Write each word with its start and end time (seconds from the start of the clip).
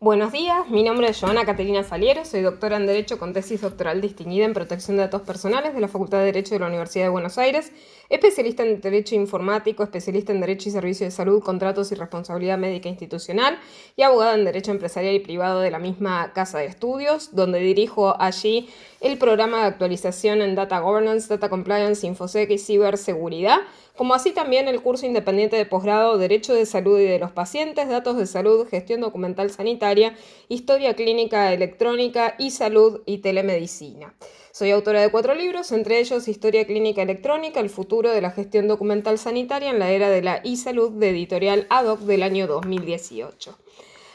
Buenos 0.00 0.32
días, 0.32 0.68
mi 0.70 0.82
nombre 0.82 1.08
es 1.08 1.20
Joana 1.20 1.46
Caterina 1.46 1.84
Faliero, 1.84 2.24
soy 2.24 2.42
doctora 2.42 2.76
en 2.76 2.86
Derecho 2.86 3.16
con 3.16 3.32
tesis 3.32 3.60
doctoral 3.60 4.00
distinguida 4.00 4.44
en 4.44 4.52
protección 4.52 4.96
de 4.96 5.04
datos 5.04 5.22
personales 5.22 5.72
de 5.72 5.80
la 5.80 5.86
Facultad 5.86 6.18
de 6.18 6.24
Derecho 6.24 6.56
de 6.56 6.58
la 6.58 6.66
Universidad 6.66 7.04
de 7.04 7.10
Buenos 7.10 7.38
Aires, 7.38 7.72
especialista 8.10 8.64
en 8.64 8.80
Derecho 8.80 9.14
Informático, 9.14 9.84
especialista 9.84 10.32
en 10.32 10.40
Derecho 10.40 10.68
y 10.68 10.72
Servicio 10.72 11.06
de 11.06 11.12
Salud, 11.12 11.42
Contratos 11.42 11.92
y 11.92 11.94
Responsabilidad 11.94 12.58
Médica 12.58 12.88
Institucional 12.88 13.56
y 13.96 14.02
abogada 14.02 14.34
en 14.34 14.44
Derecho 14.44 14.72
Empresarial 14.72 15.14
y 15.14 15.20
Privado 15.20 15.60
de 15.60 15.70
la 15.70 15.78
misma 15.78 16.32
Casa 16.34 16.58
de 16.58 16.66
Estudios, 16.66 17.34
donde 17.34 17.60
dirijo 17.60 18.20
allí 18.20 18.68
el 19.00 19.16
programa 19.16 19.60
de 19.60 19.66
actualización 19.66 20.42
en 20.42 20.56
Data 20.56 20.80
Governance, 20.80 21.28
Data 21.28 21.48
Compliance, 21.48 22.04
Infosec 22.04 22.50
y 22.50 22.58
Ciberseguridad 22.58 23.60
como 23.96 24.14
así 24.14 24.32
también 24.32 24.66
el 24.68 24.82
curso 24.82 25.06
independiente 25.06 25.56
de 25.56 25.66
posgrado 25.66 26.18
Derecho 26.18 26.54
de 26.54 26.66
Salud 26.66 26.98
y 26.98 27.04
de 27.04 27.18
los 27.18 27.30
Pacientes, 27.30 27.88
Datos 27.88 28.16
de 28.16 28.26
Salud, 28.26 28.66
Gestión 28.68 29.00
Documental 29.00 29.50
Sanitaria, 29.50 30.16
Historia 30.48 30.94
Clínica 30.94 31.52
Electrónica 31.52 32.34
y 32.38 32.50
Salud 32.50 33.02
y 33.06 33.18
Telemedicina. 33.18 34.14
Soy 34.50 34.70
autora 34.70 35.00
de 35.00 35.10
cuatro 35.10 35.34
libros, 35.34 35.72
entre 35.72 35.98
ellos 35.98 36.28
Historia 36.28 36.64
Clínica 36.66 37.02
Electrónica, 37.02 37.60
el 37.60 37.70
futuro 37.70 38.10
de 38.10 38.20
la 38.20 38.30
gestión 38.30 38.68
documental 38.68 39.18
sanitaria 39.18 39.70
en 39.70 39.78
la 39.78 39.90
era 39.90 40.08
de 40.08 40.22
la 40.22 40.36
e-salud 40.44 40.92
de 40.92 41.10
editorial 41.10 41.66
ADOC 41.70 42.00
del 42.00 42.22
año 42.22 42.46
2018. 42.46 43.58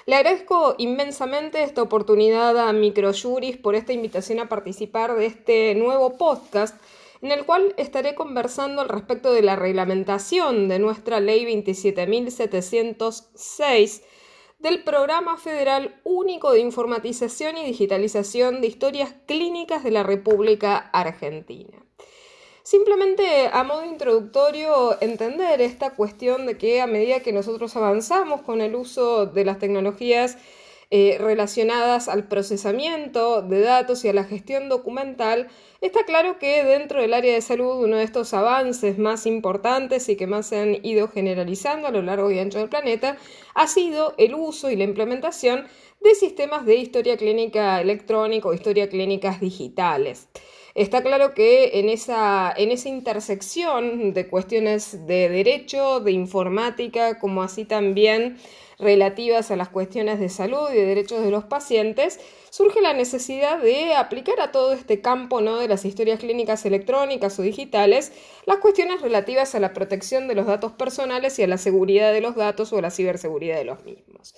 Le 0.05 0.15
agradezco 0.15 0.75
inmensamente 0.77 1.61
esta 1.61 1.81
oportunidad 1.81 2.57
a 2.57 2.73
Microjuris 2.73 3.57
por 3.57 3.75
esta 3.75 3.93
invitación 3.93 4.39
a 4.39 4.49
participar 4.49 5.15
de 5.15 5.25
este 5.25 5.75
nuevo 5.75 6.17
podcast 6.17 6.75
en 7.21 7.31
el 7.31 7.45
cual 7.45 7.73
estaré 7.77 8.15
conversando 8.15 8.81
al 8.81 8.89
respecto 8.89 9.33
de 9.33 9.41
la 9.41 9.55
reglamentación 9.55 10.67
de 10.67 10.79
nuestra 10.79 11.19
Ley 11.19 11.45
27.706 11.45 14.01
del 14.59 14.83
Programa 14.83 15.37
Federal 15.37 15.99
Único 16.03 16.51
de 16.51 16.59
Informatización 16.59 17.57
y 17.57 17.65
Digitalización 17.65 18.61
de 18.61 18.67
Historias 18.67 19.15
Clínicas 19.25 19.83
de 19.83 19.91
la 19.91 20.03
República 20.03 20.77
Argentina. 20.77 21.85
Simplemente 22.63 23.49
a 23.51 23.63
modo 23.63 23.85
introductorio 23.85 25.01
entender 25.01 25.59
esta 25.61 25.95
cuestión 25.95 26.45
de 26.45 26.57
que 26.57 26.81
a 26.81 26.87
medida 26.87 27.21
que 27.21 27.33
nosotros 27.33 27.75
avanzamos 27.75 28.41
con 28.41 28.61
el 28.61 28.75
uso 28.75 29.25
de 29.25 29.43
las 29.43 29.59
tecnologías 29.59 30.37
eh, 30.91 31.17
relacionadas 31.19 32.09
al 32.09 32.27
procesamiento 32.27 33.41
de 33.41 33.61
datos 33.61 34.05
y 34.05 34.09
a 34.09 34.13
la 34.13 34.23
gestión 34.23 34.69
documental, 34.69 35.47
está 35.81 36.03
claro 36.03 36.39
que 36.39 36.63
dentro 36.63 37.01
del 37.01 37.13
área 37.13 37.33
de 37.33 37.41
salud 37.41 37.83
uno 37.83 37.97
de 37.97 38.03
estos 38.03 38.33
avances 38.33 38.97
más 38.97 39.25
importantes 39.25 40.09
y 40.09 40.15
que 40.15 40.27
más 40.27 40.47
se 40.47 40.59
han 40.59 40.85
ido 40.85 41.07
generalizando 41.07 41.87
a 41.87 41.91
lo 41.91 42.01
largo 42.01 42.31
y 42.31 42.39
ancho 42.39 42.59
del 42.59 42.69
planeta 42.69 43.17
ha 43.55 43.67
sido 43.67 44.13
el 44.17 44.35
uso 44.35 44.69
y 44.69 44.75
la 44.75 44.83
implementación 44.83 45.65
de 46.01 46.15
sistemas 46.15 46.65
de 46.65 46.75
historia 46.75 47.17
clínica 47.17 47.81
electrónica 47.81 48.47
o 48.47 48.53
historia 48.53 48.89
clínicas 48.89 49.39
digitales. 49.39 50.27
Está 50.75 51.01
claro 51.01 51.33
que 51.33 51.79
en 51.79 51.89
esa, 51.89 52.53
en 52.55 52.71
esa 52.71 52.89
intersección 52.89 54.13
de 54.13 54.27
cuestiones 54.27 55.07
de 55.07 55.27
derecho, 55.27 55.99
de 55.99 56.11
informática, 56.11 57.19
como 57.19 57.41
así 57.41 57.65
también 57.65 58.37
relativas 58.77 59.51
a 59.51 59.57
las 59.57 59.69
cuestiones 59.69 60.19
de 60.19 60.29
salud 60.29 60.69
y 60.71 60.75
de 60.75 60.85
derechos 60.85 61.21
de 61.23 61.31
los 61.31 61.43
pacientes, 61.43 62.19
surge 62.49 62.81
la 62.81 62.93
necesidad 62.93 63.59
de 63.59 63.93
aplicar 63.93 64.39
a 64.41 64.51
todo 64.51 64.73
este 64.73 65.01
campo 65.01 65.41
¿no? 65.41 65.57
de 65.57 65.67
las 65.67 65.85
historias 65.85 66.19
clínicas 66.19 66.65
electrónicas 66.65 67.37
o 67.39 67.41
digitales 67.41 68.11
las 68.45 68.57
cuestiones 68.57 69.01
relativas 69.01 69.55
a 69.55 69.59
la 69.59 69.73
protección 69.73 70.27
de 70.27 70.35
los 70.35 70.45
datos 70.45 70.71
personales 70.71 71.37
y 71.39 71.43
a 71.43 71.47
la 71.47 71.57
seguridad 71.57 72.13
de 72.13 72.21
los 72.21 72.35
datos 72.35 72.73
o 72.73 72.77
a 72.77 72.81
la 72.81 72.91
ciberseguridad 72.91 73.57
de 73.57 73.65
los 73.65 73.83
mismos. 73.83 74.33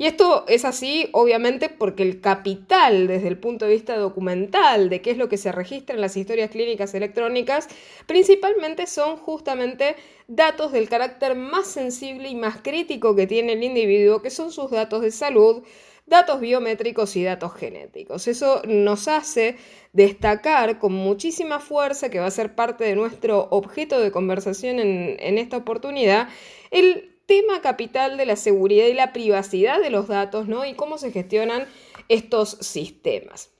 Y 0.00 0.06
esto 0.06 0.46
es 0.48 0.64
así, 0.64 1.10
obviamente, 1.12 1.68
porque 1.68 2.02
el 2.02 2.22
capital 2.22 3.06
desde 3.06 3.28
el 3.28 3.38
punto 3.38 3.66
de 3.66 3.72
vista 3.72 3.98
documental 3.98 4.88
de 4.88 5.02
qué 5.02 5.10
es 5.10 5.18
lo 5.18 5.28
que 5.28 5.36
se 5.36 5.52
registra 5.52 5.94
en 5.94 6.00
las 6.00 6.16
historias 6.16 6.50
clínicas 6.50 6.94
electrónicas, 6.94 7.68
principalmente 8.06 8.86
son 8.86 9.18
justamente 9.18 9.96
datos 10.26 10.72
del 10.72 10.88
carácter 10.88 11.34
más 11.34 11.66
sensible 11.66 12.30
y 12.30 12.34
más 12.34 12.62
crítico 12.62 13.14
que 13.14 13.26
tiene 13.26 13.52
el 13.52 13.62
individuo, 13.62 14.22
que 14.22 14.30
son 14.30 14.52
sus 14.52 14.70
datos 14.70 15.02
de 15.02 15.10
salud, 15.10 15.62
datos 16.10 16.40
biométricos 16.40 17.16
y 17.16 17.24
datos 17.24 17.54
genéticos. 17.54 18.28
Eso 18.28 18.60
nos 18.66 19.08
hace 19.08 19.56
destacar 19.92 20.78
con 20.78 20.92
muchísima 20.92 21.60
fuerza, 21.60 22.10
que 22.10 22.18
va 22.18 22.26
a 22.26 22.30
ser 22.30 22.54
parte 22.54 22.84
de 22.84 22.96
nuestro 22.96 23.48
objeto 23.50 23.98
de 24.00 24.10
conversación 24.10 24.80
en, 24.80 25.16
en 25.20 25.38
esta 25.38 25.56
oportunidad, 25.56 26.28
el 26.70 27.16
tema 27.26 27.62
capital 27.62 28.16
de 28.16 28.26
la 28.26 28.34
seguridad 28.34 28.86
y 28.86 28.92
la 28.92 29.12
privacidad 29.12 29.80
de 29.80 29.90
los 29.90 30.08
datos, 30.08 30.48
¿no? 30.48 30.66
Y 30.66 30.74
cómo 30.74 30.98
se 30.98 31.12
gestionan 31.12 31.66
estos 32.08 32.58
sistemas. 32.60 33.50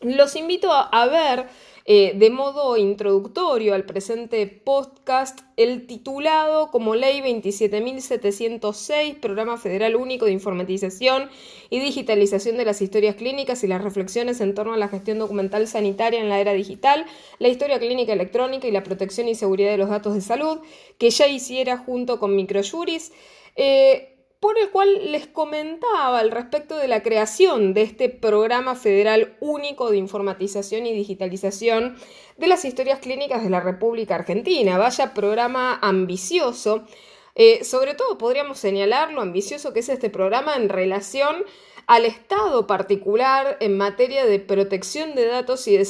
Los 0.00 0.36
invito 0.36 0.70
a 0.72 1.06
ver 1.06 1.46
eh, 1.86 2.14
de 2.16 2.30
modo 2.30 2.78
introductorio 2.78 3.74
al 3.74 3.84
presente 3.84 4.46
podcast 4.46 5.40
el 5.58 5.86
titulado 5.86 6.70
como 6.70 6.94
Ley 6.94 7.20
27.706, 7.20 9.20
Programa 9.20 9.58
Federal 9.58 9.94
Único 9.94 10.24
de 10.24 10.32
Informatización 10.32 11.28
y 11.68 11.80
Digitalización 11.80 12.56
de 12.56 12.64
las 12.64 12.80
Historias 12.80 13.16
Clínicas 13.16 13.64
y 13.64 13.66
las 13.66 13.84
reflexiones 13.84 14.40
en 14.40 14.54
torno 14.54 14.72
a 14.72 14.78
la 14.78 14.88
gestión 14.88 15.18
documental 15.18 15.68
sanitaria 15.68 16.20
en 16.20 16.30
la 16.30 16.40
era 16.40 16.54
digital, 16.54 17.04
la 17.38 17.48
historia 17.48 17.78
clínica 17.78 18.14
electrónica 18.14 18.66
y 18.66 18.70
la 18.70 18.82
protección 18.82 19.28
y 19.28 19.34
seguridad 19.34 19.70
de 19.70 19.78
los 19.78 19.90
datos 19.90 20.14
de 20.14 20.22
salud, 20.22 20.60
que 20.96 21.10
ya 21.10 21.26
hiciera 21.26 21.76
junto 21.76 22.18
con 22.18 22.34
Microjuris. 22.34 23.12
Eh, 23.56 24.13
por 24.44 24.58
el 24.58 24.68
cual 24.68 25.10
les 25.10 25.26
comentaba 25.26 26.18
al 26.18 26.30
respecto 26.30 26.76
de 26.76 26.86
la 26.86 27.02
creación 27.02 27.72
de 27.72 27.80
este 27.80 28.10
programa 28.10 28.74
federal 28.74 29.38
único 29.40 29.90
de 29.90 29.96
informatización 29.96 30.84
y 30.84 30.92
digitalización 30.92 31.96
de 32.36 32.46
las 32.46 32.66
historias 32.66 32.98
clínicas 32.98 33.42
de 33.42 33.48
la 33.48 33.60
República 33.60 34.16
Argentina. 34.16 34.76
Vaya 34.76 35.14
programa 35.14 35.78
ambicioso. 35.80 36.84
Eh, 37.34 37.64
sobre 37.64 37.94
todo 37.94 38.18
podríamos 38.18 38.58
señalar 38.58 39.14
lo 39.14 39.22
ambicioso 39.22 39.72
que 39.72 39.80
es 39.80 39.88
este 39.88 40.10
programa 40.10 40.56
en 40.56 40.68
relación 40.68 41.36
al 41.86 42.04
Estado 42.04 42.66
particular 42.66 43.56
en 43.60 43.78
materia 43.78 44.26
de 44.26 44.40
protección 44.40 45.14
de 45.14 45.24
datos 45.24 45.66
y 45.68 45.78
de 45.78 45.86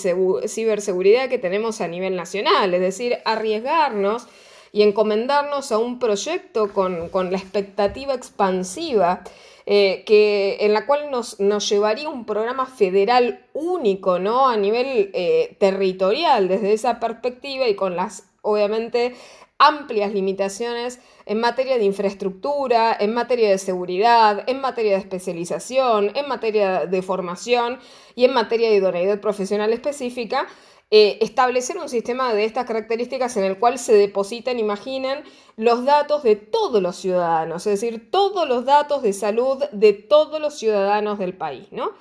ciberseguridad 0.46 1.28
que 1.28 1.38
tenemos 1.38 1.80
a 1.80 1.88
nivel 1.88 2.14
nacional, 2.14 2.72
es 2.72 2.80
decir, 2.80 3.18
arriesgarnos 3.24 4.28
y 4.74 4.82
encomendarnos 4.82 5.70
a 5.70 5.78
un 5.78 6.00
proyecto 6.00 6.72
con, 6.72 7.08
la 7.30 7.38
expectativa 7.38 8.12
expansiva 8.12 9.22
eh, 9.66 10.02
que, 10.04 10.56
en 10.62 10.72
la 10.72 10.84
cual 10.84 11.12
nos, 11.12 11.38
nos, 11.38 11.68
llevaría 11.68 12.08
un 12.08 12.26
programa 12.26 12.66
federal 12.66 13.46
único, 13.54 14.18
¿no? 14.18 14.48
A 14.48 14.56
nivel 14.56 15.12
eh, 15.14 15.56
territorial, 15.60 16.48
desde 16.48 16.72
esa 16.72 16.98
perspectiva 16.98 17.68
y 17.68 17.76
con 17.76 17.94
las, 17.94 18.24
obviamente, 18.42 19.14
amplias 19.58 20.12
limitaciones 20.12 20.98
en 21.24 21.38
materia 21.38 21.78
de 21.78 21.84
infraestructura, 21.84 22.96
en 22.98 23.14
materia 23.14 23.50
de 23.50 23.58
seguridad, 23.58 24.42
en 24.48 24.60
materia 24.60 24.94
de 24.94 24.98
especialización, 24.98 26.10
en 26.16 26.26
materia 26.26 26.86
de 26.86 27.00
formación 27.00 27.78
y 28.16 28.24
en 28.24 28.34
materia 28.34 28.70
de 28.70 28.74
idoneidad 28.74 29.20
profesional 29.20 29.72
específica, 29.72 30.48
eh, 30.96 31.18
establecer 31.22 31.76
un 31.76 31.88
sistema 31.88 32.32
de 32.32 32.44
estas 32.44 32.66
características 32.66 33.36
en 33.36 33.42
el 33.42 33.58
cual 33.58 33.80
se 33.80 33.96
depositan, 33.96 34.60
imaginen, 34.60 35.24
los 35.56 35.84
datos 35.84 36.22
de 36.22 36.36
todos 36.36 36.80
los 36.80 36.94
ciudadanos, 36.94 37.66
es 37.66 37.80
decir, 37.80 38.12
todos 38.12 38.46
los 38.48 38.64
datos 38.64 39.02
de 39.02 39.12
salud 39.12 39.64
de 39.72 39.92
todos 39.92 40.40
los 40.40 40.54
ciudadanos 40.56 41.18
del 41.18 41.36
país, 41.36 41.66
¿no? 41.72 41.94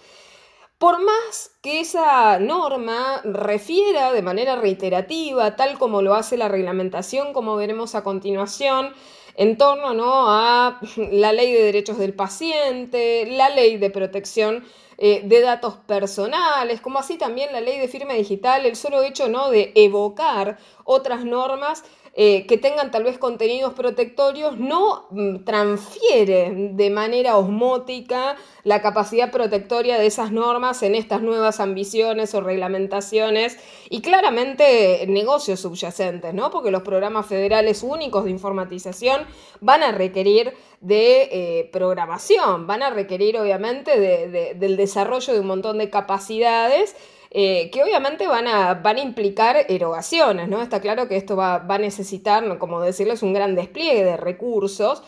Por 0.78 1.04
más 1.04 1.56
que 1.64 1.80
esa 1.80 2.38
norma 2.38 3.20
refiera 3.24 4.14
de 4.14 4.22
manera 4.22 4.58
reiterativa, 4.58 5.56
tal 5.56 5.80
como 5.80 6.04
lo 6.04 6.14
hace 6.14 6.38
la 6.38 6.48
reglamentación, 6.48 7.34
como 7.34 7.56
veremos 7.56 7.96
a 7.96 8.04
continuación, 8.04 8.94
en 9.36 9.58
torno 9.58 9.94
¿no? 9.94 10.28
a 10.28 10.80
la 11.12 11.34
ley 11.34 11.52
de 11.54 11.64
derechos 11.64 11.98
del 11.98 12.14
paciente, 12.14 13.26
la 13.28 13.50
ley 13.50 13.78
de 13.78 13.90
protección 13.90 14.64
eh, 14.98 15.22
de 15.26 15.42
datos 15.42 15.76
personales, 15.76 16.80
como 16.80 17.00
así 17.00 17.18
también 17.18 17.52
la 17.52 17.62
ley 17.62 17.80
de 17.80 17.88
firma 17.88 18.14
digital, 18.14 18.66
el 18.66 18.76
solo 18.76 19.02
hecho 19.02 19.28
¿no? 19.28 19.50
de 19.50 19.72
evocar 19.76 20.58
otras 20.84 21.26
normas 21.26 21.84
eh, 22.16 22.46
que 22.46 22.60
tengan 22.60 22.92
tal 22.92 23.04
vez 23.04 23.18
contenidos 23.18 23.74
protectorios 23.74 24.60
no 24.60 25.08
mm, 25.10 25.46
transfiere 25.46 26.54
de 26.74 26.90
manera 26.92 27.38
osmótica 27.38 28.36
la 28.64 28.84
capacidad 28.84 29.32
protectoria 29.32 29.98
de 29.98 30.06
esas 30.06 30.32
normas 30.32 30.84
en 30.84 30.94
estas 30.94 31.24
nuevas 31.24 31.60
ambiciones 31.60 32.36
o 32.36 32.42
reglamentaciones 32.42 33.58
y 33.90 34.02
claramente 34.02 35.06
negocios 35.08 35.62
subyacentes, 35.62 36.36
¿no? 36.36 36.52
Porque 36.52 36.70
los 36.70 36.84
programas 36.84 37.26
federales 37.26 37.82
únicos 37.82 38.26
de 38.26 38.30
informatización 38.30 39.26
van 39.60 39.82
a 39.82 39.92
requerir 39.92 40.54
de 40.82 41.30
eh, 41.32 41.70
programación, 41.72 42.68
van 42.68 42.84
a 42.84 42.92
requerir 42.92 43.40
obviamente 43.40 44.54
del 44.54 44.78
desarrollo 44.78 45.34
de 45.34 45.40
un 45.40 45.48
montón 45.48 45.80
de 45.80 45.90
capacidades 45.90 46.96
eh, 47.36 47.72
que 47.72 47.84
obviamente 47.84 48.28
van 48.28 48.48
a, 48.48 48.76
van 48.76 48.98
a 48.98 49.02
implicar 49.02 49.66
erogaciones, 49.68 50.48
¿no? 50.48 50.62
Está 50.62 50.80
claro 50.82 51.08
que 51.08 51.18
esto 51.18 51.36
va, 51.36 51.56
a 51.68 51.78
necesitar, 51.80 52.60
como 52.60 52.80
decirles, 52.80 53.24
un 53.24 53.34
gran 53.34 53.56
despliegue 53.56 54.04
de 54.04 54.18
recursos. 54.18 55.02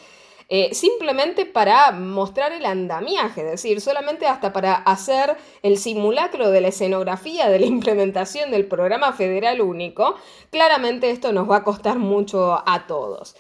eh, 0.50 0.74
simplemente 0.74 1.46
para 1.46 1.92
mostrar 1.92 2.52
el 2.52 2.66
andamiaje, 2.66 3.42
es 3.42 3.52
decir, 3.52 3.82
solamente 3.82 4.28
hasta 4.28 4.54
para 4.54 4.76
hacer 4.76 5.36
el 5.64 5.78
simulacro 5.78 6.52
de 6.52 6.62
la 6.62 6.68
escenografía 6.70 7.50
de 7.50 7.60
la 7.60 7.66
implementación 7.78 8.52
del 8.52 8.66
programa 8.68 9.14
federal 9.14 9.62
único, 9.62 10.16
claramente 10.52 11.12
esto 11.12 11.32
nos 11.32 11.50
va 11.50 11.58
a 11.58 11.64
costar 11.64 11.98
mucho 12.00 12.62
a 12.66 12.86
todos. 12.88 13.36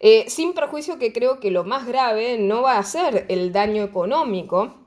Eh, 0.00 0.26
sin 0.28 0.52
perjuicio 0.54 0.98
que 0.98 1.12
creo 1.12 1.40
que 1.40 1.50
lo 1.50 1.64
más 1.64 1.86
grave 1.86 2.38
no 2.38 2.62
va 2.62 2.78
a 2.78 2.82
ser 2.84 3.26
el 3.28 3.52
daño 3.52 3.82
económico, 3.82 4.85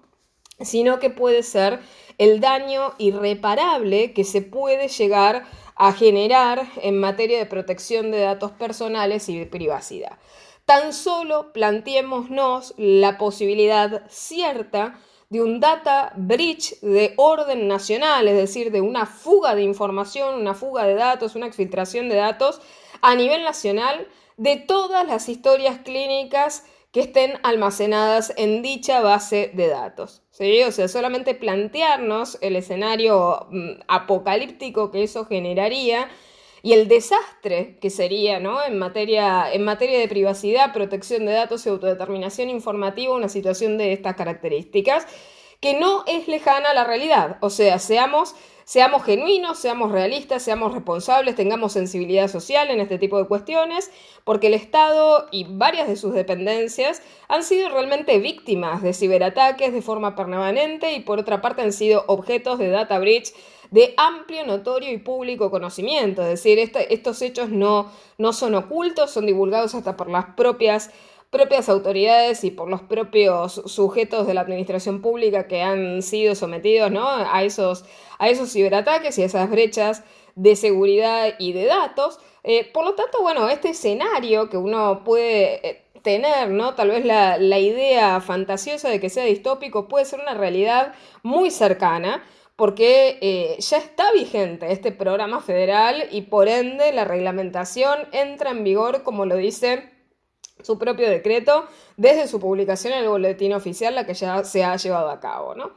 sino 0.61 0.99
que 0.99 1.09
puede 1.09 1.43
ser 1.43 1.79
el 2.17 2.39
daño 2.39 2.93
irreparable 2.97 4.13
que 4.13 4.23
se 4.23 4.41
puede 4.41 4.87
llegar 4.89 5.45
a 5.75 5.93
generar 5.93 6.67
en 6.81 6.99
materia 6.99 7.39
de 7.39 7.45
protección 7.45 8.11
de 8.11 8.19
datos 8.19 8.51
personales 8.51 9.29
y 9.29 9.39
de 9.39 9.45
privacidad. 9.45 10.17
Tan 10.65 10.93
solo 10.93 11.53
planteémonos 11.53 12.75
la 12.77 13.17
posibilidad 13.17 14.03
cierta 14.09 14.99
de 15.29 15.41
un 15.41 15.59
data 15.59 16.11
breach 16.15 16.79
de 16.81 17.13
orden 17.15 17.67
nacional, 17.67 18.27
es 18.27 18.35
decir, 18.35 18.71
de 18.71 18.81
una 18.81 19.05
fuga 19.05 19.55
de 19.55 19.61
información, 19.61 20.35
una 20.35 20.55
fuga 20.55 20.83
de 20.83 20.95
datos, 20.95 21.35
una 21.35 21.47
exfiltración 21.47 22.09
de 22.09 22.15
datos 22.15 22.61
a 23.01 23.15
nivel 23.15 23.43
nacional 23.43 24.07
de 24.37 24.57
todas 24.57 25.07
las 25.07 25.29
historias 25.29 25.79
clínicas 25.79 26.65
que 26.91 27.01
estén 27.01 27.33
almacenadas 27.43 28.33
en 28.37 28.61
dicha 28.61 29.01
base 29.01 29.51
de 29.53 29.67
datos. 29.67 30.23
¿sí? 30.31 30.63
O 30.63 30.71
sea, 30.71 30.87
solamente 30.87 31.35
plantearnos 31.35 32.37
el 32.41 32.55
escenario 32.55 33.47
mm, 33.51 33.81
apocalíptico 33.87 34.91
que 34.91 35.03
eso 35.03 35.25
generaría 35.25 36.09
y 36.61 36.73
el 36.73 36.87
desastre 36.87 37.77
que 37.79 37.89
sería 37.89 38.39
¿no? 38.39 38.63
en, 38.63 38.77
materia, 38.77 39.51
en 39.51 39.63
materia 39.63 39.99
de 39.99 40.07
privacidad, 40.07 40.73
protección 40.73 41.25
de 41.25 41.33
datos 41.33 41.65
y 41.65 41.69
autodeterminación 41.69 42.49
informativa 42.49 43.15
una 43.15 43.29
situación 43.29 43.77
de 43.77 43.93
estas 43.93 44.15
características 44.15 45.07
que 45.61 45.79
no 45.79 46.03
es 46.07 46.27
lejana 46.27 46.71
a 46.71 46.73
la 46.73 46.85
realidad. 46.85 47.37
O 47.41 47.49
sea, 47.49 47.79
seamos, 47.79 48.35
seamos 48.69 49.03
genuinos, 49.03 49.57
seamos 49.57 49.91
realistas, 49.91 50.43
seamos 50.43 50.75
responsables, 50.75 51.33
tengamos 51.33 51.73
sensibilidad 51.73 52.27
social 52.27 52.69
en 52.69 52.79
este 52.79 52.99
tipo 52.99 53.17
de 53.17 53.25
cuestiones, 53.25 53.89
porque 54.23 54.45
el 54.45 54.53
Estado 54.53 55.25
y 55.31 55.47
varias 55.49 55.87
de 55.87 55.95
sus 55.95 56.13
dependencias 56.13 57.01
han 57.29 57.41
sido 57.41 57.69
realmente 57.69 58.19
víctimas 58.19 58.83
de 58.83 58.93
ciberataques 58.93 59.73
de 59.73 59.81
forma 59.81 60.15
permanente 60.15 60.93
y 60.93 60.99
por 60.99 61.17
otra 61.17 61.41
parte 61.41 61.63
han 61.63 61.73
sido 61.73 62.03
objetos 62.05 62.59
de 62.59 62.69
data 62.69 62.99
breach 62.99 63.33
de 63.71 63.95
amplio, 63.97 64.45
notorio 64.45 64.93
y 64.93 64.99
público 64.99 65.49
conocimiento. 65.49 66.21
Es 66.21 66.29
decir, 66.29 66.59
estos 66.59 67.23
hechos 67.23 67.49
no, 67.49 67.91
no 68.19 68.33
son 68.33 68.53
ocultos, 68.53 69.09
son 69.09 69.25
divulgados 69.25 69.73
hasta 69.73 69.97
por 69.97 70.11
las 70.11 70.35
propias 70.35 70.91
propias 71.29 71.69
autoridades 71.69 72.43
y 72.43 72.51
por 72.51 72.69
los 72.69 72.81
propios 72.81 73.61
sujetos 73.65 74.25
de 74.25 74.33
la 74.33 74.41
administración 74.41 75.01
pública 75.01 75.47
que 75.47 75.61
han 75.61 76.01
sido 76.01 76.35
sometidos 76.35 76.91
¿no? 76.91 77.07
a, 77.07 77.43
esos, 77.43 77.85
a 78.17 78.29
esos 78.29 78.51
ciberataques 78.51 79.17
y 79.17 79.23
a 79.23 79.25
esas 79.25 79.49
brechas 79.49 80.03
de 80.35 80.55
seguridad 80.55 81.35
y 81.37 81.53
de 81.53 81.65
datos. 81.65 82.19
Eh, 82.43 82.69
por 82.71 82.83
lo 82.83 82.95
tanto, 82.95 83.21
bueno, 83.21 83.47
este 83.49 83.69
escenario 83.69 84.49
que 84.49 84.57
uno 84.57 85.03
puede 85.03 85.67
eh, 85.67 85.85
tener, 86.01 86.49
¿no? 86.49 86.75
Tal 86.75 86.89
vez 86.89 87.05
la, 87.05 87.37
la 87.37 87.59
idea 87.59 88.21
fantasiosa 88.21 88.89
de 88.89 88.99
que 88.99 89.09
sea 89.09 89.25
distópico 89.25 89.87
puede 89.87 90.05
ser 90.05 90.21
una 90.21 90.33
realidad 90.33 90.93
muy 91.21 91.51
cercana 91.51 92.23
porque 92.55 93.19
eh, 93.21 93.55
ya 93.59 93.77
está 93.77 94.11
vigente 94.11 94.71
este 94.71 94.91
programa 94.91 95.39
federal 95.41 96.07
y 96.11 96.23
por 96.23 96.49
ende 96.49 96.91
la 96.91 97.05
reglamentación 97.05 97.99
entra 98.11 98.51
en 98.51 98.63
vigor, 98.63 99.03
como 99.03 99.25
lo 99.25 99.37
dice 99.37 99.98
su 100.61 100.77
propio 100.77 101.09
decreto, 101.09 101.65
desde 101.97 102.27
su 102.27 102.39
publicación 102.39 102.93
en 102.93 103.03
el 103.03 103.09
boletín 103.09 103.53
oficial, 103.53 103.95
la 103.95 104.05
que 104.05 104.13
ya 104.13 104.43
se 104.43 104.63
ha 104.63 104.75
llevado 104.75 105.09
a 105.09 105.19
cabo. 105.19 105.55
¿no? 105.55 105.71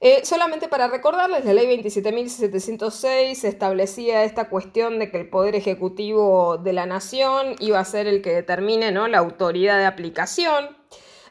Eh, 0.00 0.24
solamente 0.24 0.68
para 0.68 0.88
recordarles, 0.88 1.44
la 1.44 1.52
ley 1.52 1.66
27.706 1.66 3.44
establecía 3.44 4.24
esta 4.24 4.48
cuestión 4.48 4.98
de 4.98 5.10
que 5.10 5.18
el 5.18 5.28
Poder 5.28 5.56
Ejecutivo 5.56 6.56
de 6.58 6.72
la 6.72 6.86
Nación 6.86 7.56
iba 7.58 7.80
a 7.80 7.84
ser 7.84 8.06
el 8.06 8.22
que 8.22 8.32
determine 8.32 8.92
¿no? 8.92 9.08
la 9.08 9.18
autoridad 9.18 9.78
de 9.78 9.86
aplicación 9.86 10.76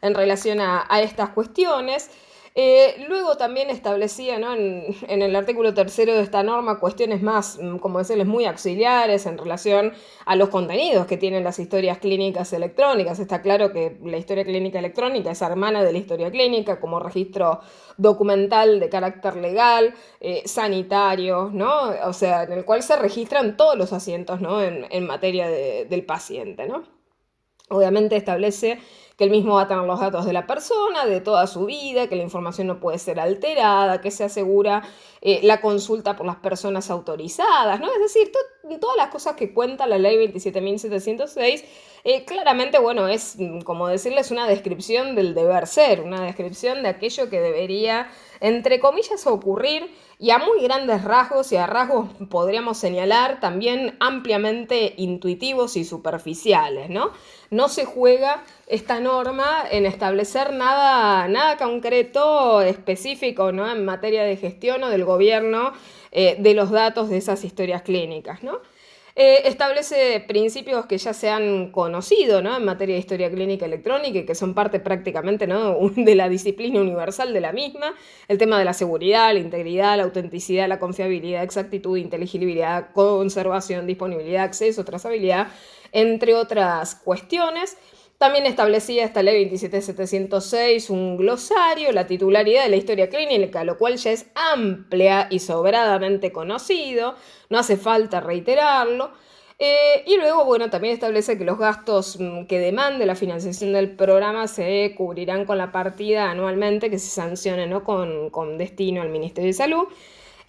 en 0.02 0.14
relación 0.14 0.60
a 0.62 1.02
estas 1.02 1.30
cuestiones. 1.30 2.10
Eh, 2.60 3.06
luego 3.08 3.38
también 3.38 3.70
establecía 3.70 4.36
en, 4.36 5.22
el 5.22 5.36
artículo 5.36 5.76
tercero 5.76 6.16
de 6.16 6.24
esta 6.24 6.42
norma 6.42 6.80
cuestiones 6.80 7.22
más, 7.22 7.60
mm, 7.62 7.78
como 7.78 8.00
decirles, 8.00 8.26
muy 8.26 8.46
auxiliares 8.46 9.28
en 9.28 9.38
relación 9.38 9.94
a 10.26 10.36
los 10.36 10.50
contenidos 10.50 11.06
que 11.06 11.18
tienen 11.18 11.44
las 11.44 11.60
historias 11.60 12.00
clínicas 12.00 12.52
electrónicas. 12.54 13.20
Está 13.20 13.44
claro 13.44 13.72
que 13.72 14.00
la 14.04 14.18
historia 14.18 14.44
clínica 14.44 14.80
electrónica 14.80 15.30
es 15.30 15.42
hermana 15.44 15.84
de 15.84 15.92
la 15.92 16.00
historia 16.00 16.32
clínica 16.32 16.80
como 16.80 17.00
registro 17.00 17.60
documental 17.98 18.80
de 18.80 18.90
carácter 18.90 19.36
legal, 19.36 19.94
eh, 20.20 20.42
sanitario, 20.48 21.52
¿no? 21.54 21.92
O 22.06 22.14
sea, 22.14 22.42
en 22.42 22.54
el 22.54 22.66
cual 22.66 22.82
se 22.82 22.96
registran 22.96 23.56
todos 23.56 23.78
los 23.78 23.94
asientos 23.94 24.42
¿no? 24.42 24.64
en, 24.64 25.06
materia 25.06 25.48
del 25.48 26.06
paciente, 26.06 26.68
¿no? 26.68 26.82
Obviamente 27.70 28.16
establece 28.16 28.80
que 29.18 29.24
el 29.24 29.32
mismo 29.32 29.56
va 29.56 29.64
a 29.64 29.68
tener 29.68 29.84
los 29.84 30.00
datos 30.00 30.26
de 30.26 30.34
la 30.34 30.46
persona, 30.46 31.06
de 31.06 31.22
toda 31.22 31.48
su 31.48 31.66
vida, 31.66 32.08
que 32.08 32.16
la 32.16 32.22
información 32.22 32.68
no 32.68 32.80
puede 32.80 33.00
ser 33.00 33.20
alterada, 33.20 34.00
que 34.00 34.12
se 34.12 34.24
asegura 34.24 34.84
eh, 35.22 35.40
la 35.42 35.60
consulta 35.60 36.16
por 36.16 36.28
las 36.28 36.36
personas 36.36 36.92
autorizadas, 36.92 37.80
¿no? 37.80 37.88
Es 37.92 38.00
decir, 38.00 38.32
todas 38.80 38.96
las 38.96 39.08
cosas 39.08 39.36
que 39.36 39.54
cuenta 39.54 39.88
la 39.88 39.98
ley 39.98 40.18
27.706, 40.18 41.66
claramente, 42.26 42.80
bueno, 42.80 43.08
es 43.08 43.36
mm, 43.38 43.62
como 43.62 43.88
decirles 43.88 44.32
una 44.32 44.48
descripción 44.48 45.16
del 45.16 45.36
deber 45.36 45.68
ser, 45.68 46.02
una 46.02 46.22
descripción 46.22 46.82
de 46.82 46.90
aquello 46.90 47.30
que 47.30 47.42
debería, 47.42 48.10
entre 48.40 48.80
comillas, 48.80 49.28
ocurrir 49.28 49.92
y 50.20 50.32
a 50.32 50.40
muy 50.40 50.62
grandes 50.64 51.04
rasgos 51.04 51.52
y 51.52 51.58
a 51.58 51.68
rasgos 51.68 52.08
podríamos 52.30 52.78
señalar 52.78 53.40
también 53.40 53.98
ampliamente 54.00 54.94
intuitivos 54.98 55.76
y 55.76 55.84
superficiales, 55.84 56.90
¿no? 56.90 57.12
No 57.50 57.70
se 57.70 57.86
juega 57.86 58.44
esta 58.68 59.00
norma 59.00 59.64
en 59.70 59.86
establecer 59.86 60.54
nada, 60.54 61.28
nada 61.28 61.58
concreto 61.58 62.62
específico 62.62 63.52
¿no? 63.52 63.70
en 63.72 63.86
materia 63.86 64.24
de 64.24 64.36
gestión 64.36 64.84
o 64.84 64.90
del 64.90 65.06
gobierno 65.06 65.72
eh, 66.12 66.36
de 66.40 66.54
los 66.54 66.72
datos 66.72 67.10
de 67.10 67.18
esas 67.18 67.46
historias 67.46 67.84
clínicas. 67.84 68.44
¿no? 68.44 68.60
Eh, 69.20 69.48
establece 69.48 70.24
principios 70.28 70.86
que 70.86 71.00
ya 71.00 71.12
se 71.12 71.28
han 71.28 71.72
conocido 71.72 72.44
¿no? 72.44 72.56
en 72.56 72.64
materia 72.64 72.94
de 72.94 73.00
historia 73.00 73.32
clínica 73.32 73.66
electrónica 73.66 74.20
y 74.20 74.26
que 74.28 74.36
son 74.36 74.54
parte 74.54 74.80
prácticamente 74.80 75.48
de 75.96 76.16
la 76.16 76.30
disciplina 76.30 76.80
universal 76.80 77.34
de 77.34 77.42
la 77.42 77.52
misma. 77.52 77.96
El 78.28 78.38
tema 78.38 78.60
de 78.60 78.66
la 78.66 78.74
seguridad, 78.74 79.34
la 79.34 79.40
integridad, 79.40 79.98
la 79.98 80.04
autenticidad, 80.04 80.68
la 80.68 80.78
confiabilidad, 80.78 81.42
exactitud, 81.42 81.98
inteligibilidad, 81.98 82.92
conservación, 82.94 83.88
disponibilidad, 83.88 84.44
acceso, 84.44 84.86
trazabilidad, 84.86 85.48
entre 85.92 86.36
otras 86.36 86.94
cuestiones. 86.94 87.76
También 88.18 88.48
establecía 88.48 89.06
esta 89.06 89.22
ley 89.22 89.46
27706 89.46 90.90
un 90.90 91.18
glosario, 91.18 91.92
la 91.92 92.08
titularidad 92.08 92.64
de 92.64 92.70
la 92.70 92.76
historia 92.76 93.10
clínica, 93.10 93.64
lo 93.64 93.78
cual 93.78 93.98
ya 93.98 94.12
es 94.12 94.26
amplia 94.34 95.28
y 95.30 95.38
sobradamente 95.40 96.32
conocido, 96.32 97.16
no 97.50 97.60
hace 97.60 97.78
falta 97.78 98.20
reiterarlo. 98.20 99.12
Eh, 99.60 100.04
y 100.08 100.18
luego, 100.18 100.46
bueno, 100.46 100.70
también 100.70 100.94
establece 100.94 101.38
que 101.38 101.44
los 101.44 101.58
gastos 101.60 102.20
mm, 102.20 102.46
que 102.46 102.60
demande 102.60 103.06
la 103.06 103.16
financiación 103.16 103.74
del 103.74 103.96
programa 103.96 104.48
se 104.48 104.94
cubrirán 104.96 105.46
con 105.46 105.58
la 105.58 105.72
partida 105.72 106.30
anualmente 106.30 106.90
que 106.92 107.00
se 107.00 107.10
sancione 107.10 107.66
¿no? 107.68 107.84
con, 107.84 108.30
con 108.30 108.58
destino 108.58 109.02
al 109.02 109.10
Ministerio 109.10 109.50
de 109.50 109.54
Salud. 109.54 109.88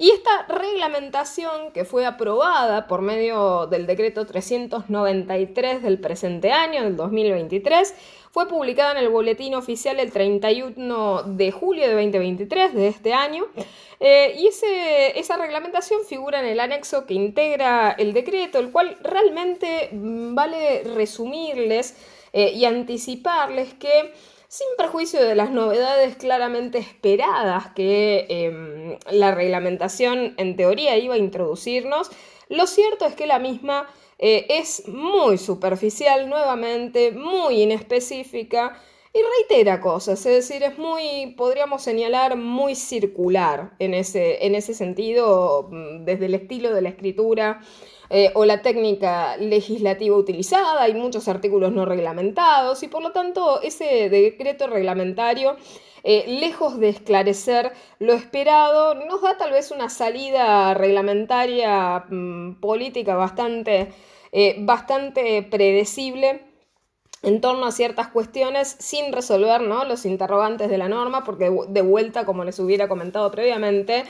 Y 0.00 0.12
esta 0.12 0.46
reglamentación 0.46 1.72
que 1.72 1.84
fue 1.84 2.06
aprobada 2.06 2.86
por 2.86 3.02
medio 3.02 3.66
del 3.66 3.84
decreto 3.84 4.26
393 4.26 5.82
del 5.82 5.98
presente 5.98 6.52
año, 6.52 6.84
del 6.84 6.96
2023, 6.96 7.94
fue 8.30 8.46
publicada 8.46 8.92
en 8.92 8.98
el 8.98 9.08
boletín 9.08 9.56
oficial 9.56 9.98
el 9.98 10.12
31 10.12 11.24
de 11.24 11.50
julio 11.50 11.88
de 11.88 11.94
2023 11.94 12.74
de 12.74 12.86
este 12.86 13.12
año. 13.12 13.46
Eh, 13.98 14.36
y 14.38 14.46
esa 14.46 15.36
reglamentación 15.36 16.04
figura 16.04 16.38
en 16.38 16.46
el 16.46 16.60
anexo 16.60 17.04
que 17.04 17.14
integra 17.14 17.90
el 17.90 18.12
decreto, 18.12 18.60
el 18.60 18.70
cual 18.70 18.96
realmente 19.02 19.88
mm, 19.90 20.36
vale 20.36 20.84
resumirles 20.94 21.96
eh, 22.32 22.52
y 22.52 22.66
anticiparles 22.66 23.74
que 23.74 24.12
sin 24.48 24.66
perjuicio 24.78 25.22
de 25.22 25.34
las 25.34 25.50
novedades 25.50 26.16
claramente 26.16 26.78
esperadas 26.78 27.68
que 27.74 28.26
em, 28.30 28.98
la 29.10 29.34
reglamentación 29.34 30.34
en 30.38 30.56
teoría 30.56 30.96
iba 30.96 31.14
a 31.14 31.18
introducirnos, 31.18 32.10
lo 32.48 32.66
cierto 32.66 33.04
es 33.04 33.14
que 33.14 33.26
la 33.26 33.38
misma 33.38 33.86
eh, 34.18 34.46
es 34.48 34.88
muy 34.88 35.36
superficial 35.36 36.30
nuevamente, 36.30 37.12
muy 37.12 37.62
inespecífica 37.62 38.80
y 39.12 39.18
reitera 39.38 39.80
cosas, 39.80 40.24
es 40.24 40.48
decir, 40.48 40.62
es 40.62 40.78
muy, 40.78 41.34
podríamos 41.36 41.82
señalar, 41.82 42.36
muy 42.36 42.74
circular 42.74 43.72
en 43.78 43.92
ese, 43.92 44.46
en 44.46 44.54
ese 44.54 44.72
sentido, 44.72 45.68
mm, 45.70 46.04
desde 46.04 46.26
el 46.26 46.34
estilo 46.34 46.74
de 46.74 46.82
la 46.82 46.88
escritura 46.88 47.60
eh, 48.10 48.30
o 48.34 48.44
la 48.44 48.62
técnica 48.62 49.36
legislativa 49.36 50.16
utilizada, 50.16 50.82
hay 50.82 50.94
muchos 50.94 51.28
artículos 51.28 51.72
no 51.72 51.84
reglamentados 51.84 52.82
y 52.82 52.88
por 52.88 53.02
lo 53.02 53.12
tanto 53.12 53.60
ese 53.62 54.08
decreto 54.08 54.66
reglamentario, 54.66 55.56
eh, 56.04 56.24
lejos 56.40 56.78
de 56.78 56.88
esclarecer 56.88 57.72
lo 57.98 58.14
esperado, 58.14 58.94
nos 58.94 59.20
da 59.20 59.36
tal 59.36 59.50
vez 59.50 59.70
una 59.70 59.90
salida 59.90 60.72
reglamentaria 60.74 62.04
mm, 62.08 62.60
política 62.60 63.14
bastante, 63.16 63.92
eh, 64.32 64.56
bastante 64.60 65.42
predecible 65.42 66.48
en 67.22 67.40
torno 67.40 67.66
a 67.66 67.72
ciertas 67.72 68.08
cuestiones 68.08 68.76
sin 68.78 69.12
resolver 69.12 69.60
¿no? 69.60 69.84
los 69.84 70.06
interrogantes 70.06 70.70
de 70.70 70.78
la 70.78 70.88
norma, 70.88 71.24
porque 71.24 71.50
de 71.68 71.82
vuelta, 71.82 72.24
como 72.24 72.44
les 72.44 72.58
hubiera 72.60 72.88
comentado 72.88 73.30
previamente, 73.30 74.04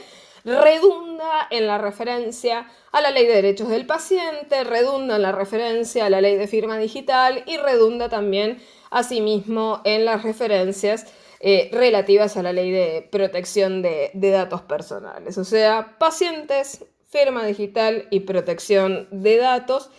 redunda 0.48 1.46
en 1.50 1.66
la 1.66 1.78
referencia 1.78 2.66
a 2.92 3.00
la 3.00 3.10
ley 3.10 3.26
de 3.26 3.34
derechos 3.34 3.68
del 3.68 3.86
paciente, 3.86 4.64
redunda 4.64 5.16
en 5.16 5.22
la 5.22 5.32
referencia 5.32 6.06
a 6.06 6.10
la 6.10 6.20
ley 6.20 6.36
de 6.36 6.46
firma 6.46 6.78
digital 6.78 7.42
y 7.46 7.56
redunda 7.58 8.08
también 8.08 8.62
asimismo 8.90 9.80
en 9.84 10.04
las 10.04 10.22
referencias 10.22 11.06
eh, 11.40 11.68
relativas 11.72 12.36
a 12.36 12.42
la 12.42 12.52
ley 12.52 12.70
de 12.70 13.08
protección 13.12 13.82
de, 13.82 14.10
de 14.14 14.30
datos 14.30 14.62
personales. 14.62 15.38
O 15.38 15.44
sea, 15.44 15.96
pacientes, 15.98 16.84
firma 17.08 17.44
digital 17.44 18.06
y 18.10 18.20
protección 18.20 19.08
de 19.10 19.36
datos 19.36 19.90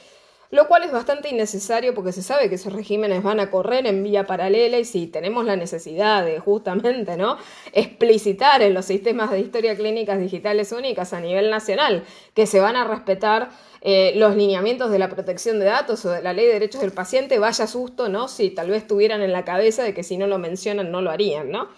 lo 0.51 0.67
cual 0.67 0.83
es 0.83 0.91
bastante 0.91 1.29
innecesario 1.29 1.93
porque 1.93 2.11
se 2.11 2.23
sabe 2.23 2.49
que 2.49 2.55
esos 2.55 2.73
regímenes 2.73 3.21
van 3.21 3.39
a 3.39 3.51
correr 3.51 3.85
en 3.85 4.03
vía 4.03 4.25
paralela 4.25 4.79
y 4.79 4.85
si 4.85 5.05
tenemos 5.05 5.45
la 5.45 5.55
necesidad 5.55 6.25
de 6.25 6.39
justamente 6.39 7.17
¿no? 7.17 7.37
explicitar 7.71 8.61
en 8.63 8.73
los 8.73 8.85
sistemas 8.85 9.29
de 9.29 9.39
historia 9.39 9.75
clínicas 9.75 10.19
digitales 10.19 10.71
únicas 10.71 11.13
a 11.13 11.19
nivel 11.19 11.51
nacional 11.51 12.03
que 12.33 12.47
se 12.47 12.59
van 12.59 12.75
a 12.75 12.83
respetar 12.83 13.49
eh, 13.81 14.13
los 14.15 14.35
lineamientos 14.35 14.91
de 14.91 14.99
la 14.99 15.07
protección 15.07 15.59
de 15.59 15.65
datos 15.65 16.03
o 16.05 16.09
de 16.09 16.21
la 16.21 16.33
ley 16.33 16.47
de 16.47 16.53
derechos 16.53 16.81
del 16.81 16.91
paciente, 16.91 17.39
vaya 17.39 17.65
susto, 17.65 18.09
¿no? 18.09 18.27
Si 18.27 18.49
tal 18.49 18.69
vez 18.69 18.85
tuvieran 18.85 19.21
en 19.21 19.31
la 19.31 19.45
cabeza 19.45 19.83
de 19.83 19.93
que 19.93 20.03
si 20.03 20.17
no 20.17 20.27
lo 20.27 20.37
mencionan 20.37 20.91
no 20.91 21.01
lo 21.01 21.11
harían, 21.11 21.49
¿no? 21.49 21.69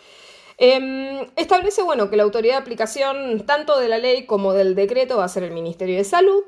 Em, 0.58 1.28
establece, 1.36 1.84
bueno, 1.84 2.10
que 2.10 2.18
la 2.18 2.24
autoridad 2.24 2.56
de 2.56 2.62
aplicación 2.62 3.46
tanto 3.46 3.80
de 3.80 3.88
la 3.88 3.98
ley 3.98 4.26
como 4.26 4.54
del 4.54 4.76
decreto 4.76 5.18
va 5.18 5.26
a 5.26 5.30
ser 5.30 5.44
el 5.44 5.52
Ministerio 5.52 5.98
de 5.98 6.04
Salud. 6.04 6.44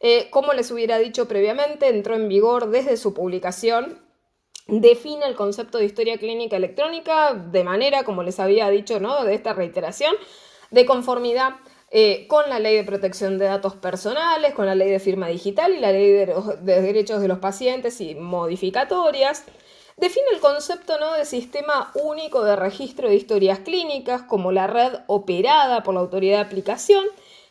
Eh, 0.00 0.28
como 0.30 0.52
les 0.52 0.70
hubiera 0.70 0.98
dicho 0.98 1.26
previamente, 1.28 1.88
entró 1.88 2.14
en 2.14 2.28
vigor 2.28 2.70
desde 2.70 2.96
su 2.96 3.14
publicación 3.14 4.08
define 4.68 5.24
el 5.26 5.34
concepto 5.34 5.78
de 5.78 5.86
historia 5.86 6.18
clínica 6.18 6.56
electrónica 6.56 7.34
de 7.34 7.64
manera, 7.64 8.04
como 8.04 8.22
les 8.22 8.38
había 8.38 8.68
dicho, 8.68 9.00
¿no? 9.00 9.24
de 9.24 9.34
esta 9.34 9.54
reiteración, 9.54 10.14
de 10.70 10.84
conformidad 10.84 11.54
eh, 11.90 12.26
con 12.28 12.48
la 12.50 12.58
ley 12.58 12.76
de 12.76 12.84
protección 12.84 13.38
de 13.38 13.46
datos 13.46 13.74
personales, 13.74 14.52
con 14.52 14.66
la 14.66 14.74
ley 14.74 14.90
de 14.90 15.00
firma 15.00 15.28
digital 15.28 15.72
y 15.72 15.80
la 15.80 15.90
ley 15.90 16.12
de, 16.12 16.34
derechos 16.60 17.22
de 17.22 17.28
los 17.28 17.38
pacientes 17.38 18.00
y 18.02 18.14
modificatorias. 18.14 19.44
Define 19.96 20.26
el 20.34 20.40
concepto 20.40 21.00
¿no? 21.00 21.14
de 21.14 21.24
sistema 21.24 21.90
único 21.94 22.44
de 22.44 22.54
registro 22.54 23.08
de 23.08 23.16
historias 23.16 23.60
clínicas 23.60 24.22
como 24.22 24.52
la 24.52 24.66
red 24.66 24.92
operada 25.06 25.82
por 25.82 25.94
la 25.94 26.00
autoridad 26.00 26.36
de 26.36 26.44
aplicación 26.44 27.04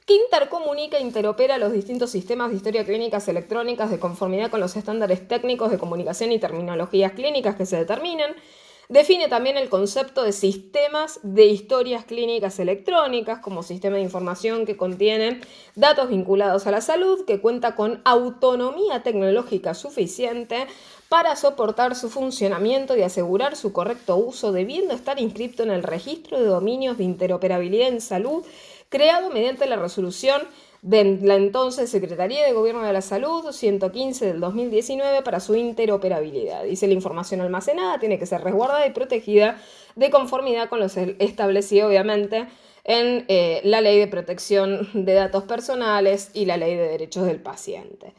que 0.08 0.16
intercomunica 0.16 0.98
e 0.98 1.02
interopera 1.02 1.58
los 1.58 1.74
distintos 1.74 2.12
sistemas 2.12 2.50
de 2.50 2.56
historia 2.56 2.86
clínicas 2.86 3.28
electrónicas 3.28 3.92
de 3.92 4.00
conformidad 4.00 4.50
con 4.50 4.62
los 4.62 4.78
estándares 4.78 5.28
técnicos 5.28 5.70
de 5.70 5.78
comunicación 5.78 6.32
y 6.32 6.40
terminologías 6.40 7.12
clínicas 7.12 7.58
que 7.58 7.66
se 7.66 7.76
determinan. 7.76 8.34
Define 8.88 9.28
también 9.28 9.58
el 9.58 9.68
concepto 9.68 10.24
de 10.24 10.32
sistemas 10.32 11.20
de 11.24 11.48
historias 11.48 12.06
clínicas 12.06 12.58
electrónicas 12.58 13.40
como 13.40 13.64
sistema 13.64 13.98
de 13.98 14.04
información 14.04 14.66
que 14.66 14.78
contiene 14.78 15.42
datos 15.76 16.08
vinculados 16.08 16.68
a 16.68 16.72
la 16.72 16.80
salud, 16.80 17.26
que 17.26 17.42
cuenta 17.42 17.76
con 17.76 18.02
autonomía 18.06 19.04
tecnológica 19.04 19.74
suficiente 19.74 20.68
para 21.10 21.36
soportar 21.36 21.96
su 21.96 22.10
funcionamiento 22.10 22.96
y 22.96 23.02
asegurar 23.02 23.58
su 23.58 23.74
correcto 23.74 24.16
uso, 24.16 24.54
debiendo 24.54 24.94
estar 24.94 25.20
inscrito 25.20 25.64
en 25.64 25.72
el 25.72 25.84
registro 25.84 26.40
de 26.40 26.46
dominios 26.46 26.98
de 26.98 27.04
interoperabilidad 27.04 27.90
en 27.90 28.00
salud 28.00 28.46
creado 28.90 29.30
mediante 29.30 29.68
la 29.68 29.76
resolución 29.76 30.44
de 30.82 31.20
la 31.22 31.36
entonces 31.36 31.90
Secretaría 31.90 32.46
de 32.46 32.54
Gobierno 32.54 32.84
de 32.84 32.94
la 32.94 33.02
Salud 33.02 33.52
115 33.52 34.26
del 34.26 34.40
2019 34.40 35.22
para 35.24 35.40
su 35.40 35.56
interoperabilidad. 35.56 36.64
Dice 36.64 36.88
la 36.88 36.94
información 36.94 37.42
almacenada 37.42 38.00
tiene 38.00 38.20
que 38.20 38.26
ser 38.26 38.42
resguardada 38.42 38.86
y 38.86 38.92
protegida 38.92 39.60
de 39.96 40.10
conformidad 40.10 40.70
con 40.70 40.80
lo 40.80 40.86
establecido 40.86 41.88
obviamente 41.88 42.48
en 42.84 43.26
eh, 43.28 43.60
la 43.64 43.82
Ley 43.82 44.00
de 44.00 44.08
Protección 44.08 44.88
de 44.94 45.14
Datos 45.14 45.44
Personales 45.44 46.32
y 46.34 46.46
la 46.46 46.58
Ley 46.58 46.76
de 46.76 46.88
Derechos 46.88 47.26
del 47.26 47.42
Paciente. 47.42 48.14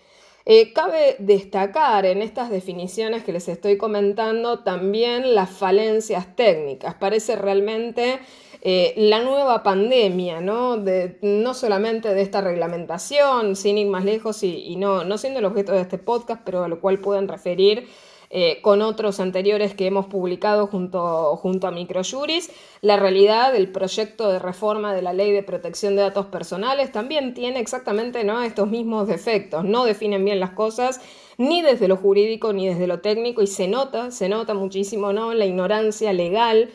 Eh, 0.44 0.72
cabe 0.72 1.16
destacar 1.18 2.06
en 2.06 2.22
estas 2.22 2.50
definiciones 2.50 3.22
que 3.22 3.32
les 3.32 3.48
estoy 3.48 3.76
comentando 3.76 4.60
también 4.60 5.34
las 5.34 5.50
falencias 5.50 6.34
técnicas. 6.36 6.94
Parece 6.94 7.36
realmente 7.36 8.18
eh, 8.60 8.94
la 8.96 9.20
nueva 9.20 9.62
pandemia, 9.62 10.40
¿no? 10.40 10.82
No 11.22 11.54
solamente 11.54 12.12
de 12.12 12.22
esta 12.22 12.40
reglamentación, 12.40 13.54
sin 13.54 13.78
ir 13.78 13.86
más 13.86 14.04
lejos 14.04 14.42
y, 14.42 14.74
no, 14.76 15.04
no 15.04 15.16
siendo 15.16 15.38
el 15.38 15.44
objeto 15.44 15.72
de 15.72 15.82
este 15.82 15.98
podcast, 15.98 16.42
pero 16.44 16.64
a 16.64 16.68
lo 16.68 16.80
cual 16.80 16.98
pueden 16.98 17.28
referir 17.28 17.88
eh, 18.30 18.60
con 18.60 18.82
otros 18.82 19.20
anteriores 19.20 19.74
que 19.74 19.86
hemos 19.86 20.06
publicado 20.06 20.66
junto, 20.66 21.36
junto 21.36 21.66
a 21.66 21.70
Microjuris. 21.70 22.50
La 22.82 22.96
realidad 22.96 23.52
del 23.52 23.70
proyecto 23.70 24.30
de 24.30 24.38
reforma 24.38 24.92
de 24.92 25.02
la 25.02 25.12
ley 25.12 25.32
de 25.32 25.42
protección 25.42 25.96
de 25.96 26.02
datos 26.02 26.26
personales 26.26 26.92
también 26.92 27.32
tiene 27.34 27.60
exactamente 27.60 28.24
¿no? 28.24 28.42
estos 28.42 28.68
mismos 28.68 29.08
defectos. 29.08 29.64
No 29.64 29.84
definen 29.84 30.24
bien 30.24 30.40
las 30.40 30.50
cosas 30.50 31.00
ni 31.38 31.62
desde 31.62 31.88
lo 31.88 31.96
jurídico 31.96 32.52
ni 32.52 32.68
desde 32.68 32.86
lo 32.86 33.00
técnico 33.00 33.40
y 33.40 33.46
se 33.46 33.68
nota, 33.68 34.10
se 34.10 34.28
nota 34.28 34.52
muchísimo 34.52 35.12
¿no? 35.12 35.32
la 35.32 35.46
ignorancia 35.46 36.12
legal 36.12 36.70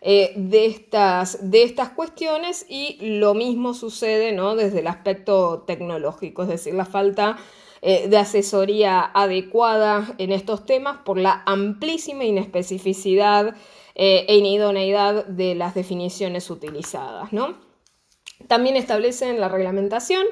eh, 0.00 0.32
de, 0.36 0.66
estas, 0.66 1.50
de 1.50 1.62
estas 1.62 1.90
cuestiones 1.90 2.66
y 2.68 2.98
lo 3.18 3.34
mismo 3.34 3.74
sucede 3.74 4.32
¿no? 4.32 4.56
desde 4.56 4.80
el 4.80 4.86
aspecto 4.86 5.64
tecnológico, 5.66 6.42
es 6.42 6.48
decir, 6.48 6.74
la 6.74 6.84
falta 6.84 7.36
eh, 7.82 8.08
de 8.08 8.18
asesoría 8.18 9.00
adecuada 9.02 10.14
en 10.18 10.32
estos 10.32 10.66
temas 10.66 10.98
por 10.98 11.18
la 11.18 11.42
amplísima 11.46 12.24
inespecificidad 12.24 13.54
eh, 13.94 14.26
e 14.28 14.36
inidoneidad 14.36 15.26
de 15.26 15.54
las 15.54 15.74
definiciones 15.74 16.50
utilizadas. 16.50 17.32
¿no? 17.32 17.56
También 18.48 18.76
establecen 18.76 19.40
la 19.40 19.48
reglamentación 19.48 20.26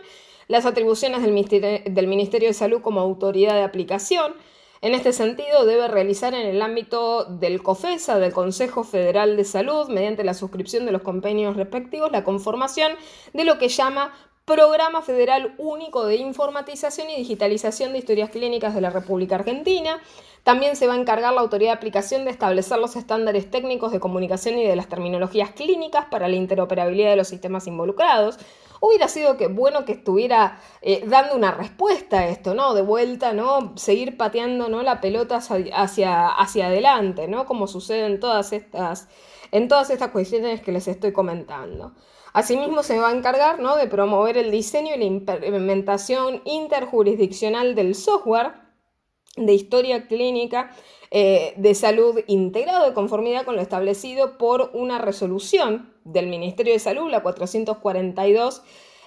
las 0.48 0.66
atribuciones 0.66 1.22
del 1.22 2.06
Ministerio 2.06 2.48
de 2.48 2.54
Salud 2.54 2.80
como 2.82 3.00
autoridad 3.00 3.54
de 3.54 3.62
aplicación, 3.62 4.34
en 4.84 4.94
este 4.94 5.14
sentido, 5.14 5.64
debe 5.64 5.88
realizar 5.88 6.34
en 6.34 6.46
el 6.46 6.60
ámbito 6.60 7.24
del 7.24 7.62
COFESA, 7.62 8.18
del 8.18 8.34
Consejo 8.34 8.84
Federal 8.84 9.34
de 9.34 9.44
Salud, 9.44 9.88
mediante 9.88 10.24
la 10.24 10.34
suscripción 10.34 10.84
de 10.84 10.92
los 10.92 11.00
convenios 11.00 11.56
respectivos, 11.56 12.12
la 12.12 12.22
conformación 12.22 12.92
de 13.32 13.44
lo 13.44 13.56
que 13.56 13.68
llama 13.70 14.12
Programa 14.44 15.00
Federal 15.00 15.54
Único 15.56 16.04
de 16.04 16.16
Informatización 16.16 17.08
y 17.08 17.16
Digitalización 17.16 17.92
de 17.92 18.00
Historias 18.00 18.28
Clínicas 18.28 18.74
de 18.74 18.82
la 18.82 18.90
República 18.90 19.36
Argentina. 19.36 20.02
También 20.42 20.76
se 20.76 20.86
va 20.86 20.92
a 20.92 20.98
encargar 20.98 21.32
la 21.32 21.40
autoridad 21.40 21.70
de 21.70 21.78
aplicación 21.78 22.26
de 22.26 22.32
establecer 22.32 22.76
los 22.76 22.94
estándares 22.94 23.50
técnicos 23.50 23.90
de 23.90 24.00
comunicación 24.00 24.58
y 24.58 24.66
de 24.66 24.76
las 24.76 24.90
terminologías 24.90 25.52
clínicas 25.52 26.04
para 26.10 26.28
la 26.28 26.36
interoperabilidad 26.36 27.08
de 27.08 27.16
los 27.16 27.28
sistemas 27.28 27.66
involucrados 27.66 28.38
hubiera 28.86 29.08
sido 29.08 29.36
que 29.36 29.48
bueno 29.48 29.84
que 29.84 29.92
estuviera 29.92 30.60
eh, 30.82 31.04
dando 31.06 31.34
una 31.34 31.52
respuesta 31.52 32.20
a 32.20 32.28
esto, 32.28 32.54
¿no? 32.54 32.74
De 32.74 32.82
vuelta, 32.82 33.32
¿no? 33.32 33.72
Seguir 33.76 34.16
pateando, 34.16 34.68
¿no? 34.68 34.82
La 34.82 35.00
pelota 35.00 35.36
hacia, 35.38 36.28
hacia 36.28 36.66
adelante, 36.66 37.28
¿no? 37.28 37.46
Como 37.46 37.66
sucede 37.66 38.06
en 38.06 38.20
todas 38.20 38.52
estas, 38.52 39.08
en 39.52 39.68
todas 39.68 39.90
estas 39.90 40.10
cuestiones 40.10 40.60
que 40.60 40.72
les 40.72 40.88
estoy 40.88 41.12
comentando. 41.12 41.92
Asimismo, 42.34 42.82
se 42.82 42.98
va 42.98 43.10
a 43.10 43.12
encargar 43.12 43.60
¿no? 43.60 43.76
de 43.76 43.86
promover 43.86 44.36
el 44.36 44.50
diseño 44.50 44.96
y 44.96 44.98
la 44.98 45.04
implementación 45.04 46.42
interjurisdiccional 46.44 47.76
del 47.76 47.94
software 47.94 48.63
de 49.36 49.52
historia 49.52 50.06
clínica 50.06 50.70
eh, 51.10 51.54
de 51.56 51.74
salud 51.74 52.20
integrado 52.26 52.86
de 52.86 52.94
conformidad 52.94 53.44
con 53.44 53.56
lo 53.56 53.62
establecido 53.62 54.38
por 54.38 54.70
una 54.74 54.98
resolución 54.98 55.92
del 56.04 56.26
Ministerio 56.26 56.72
de 56.72 56.78
Salud, 56.78 57.10
la 57.10 57.22
442 57.22 58.62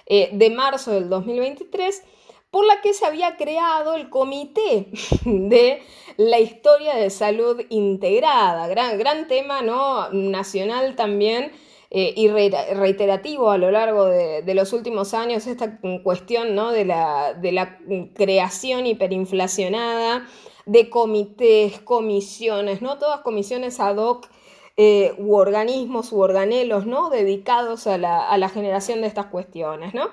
eh, 0.06 0.30
de 0.32 0.50
marzo 0.50 0.92
del 0.92 1.08
2023, 1.08 2.02
por 2.50 2.64
la 2.64 2.80
que 2.80 2.94
se 2.94 3.04
había 3.04 3.36
creado 3.36 3.94
el 3.94 4.08
Comité 4.08 4.88
de 5.24 5.82
la 6.16 6.40
Historia 6.40 6.94
de 6.94 7.10
Salud 7.10 7.60
Integrada, 7.68 8.68
gran, 8.68 8.98
gran 8.98 9.28
tema 9.28 9.62
¿no? 9.62 10.08
nacional 10.10 10.96
también. 10.96 11.52
Eh, 11.90 12.12
y 12.16 12.28
reiterativo 12.28 13.50
a 13.50 13.56
lo 13.56 13.70
largo 13.70 14.04
de, 14.04 14.54
los 14.54 14.74
últimos 14.74 15.14
años 15.14 15.46
esta 15.46 15.80
cuestión 16.02 16.54
¿no? 16.54 16.70
de, 16.70 16.84
la, 16.84 17.32
de 17.32 17.50
la 17.50 17.78
creación 18.14 18.86
hiperinflacionada 18.86 20.26
de 20.66 20.90
comités, 20.90 21.80
comisiones, 21.80 22.82
¿no? 22.82 22.98
Todas 22.98 23.20
comisiones 23.20 23.80
ad 23.80 23.96
hoc 23.96 24.28
eh, 24.76 25.14
u 25.18 25.34
organismos 25.34 26.12
u 26.12 26.20
organelos 26.20 26.86
¿no? 26.86 27.10
dedicados 27.10 27.86
a 27.86 27.96
la, 27.96 28.48
generación 28.48 29.00
de 29.00 29.08
estas 29.08 29.26
cuestiones. 29.26 29.92
¿no? 29.92 30.10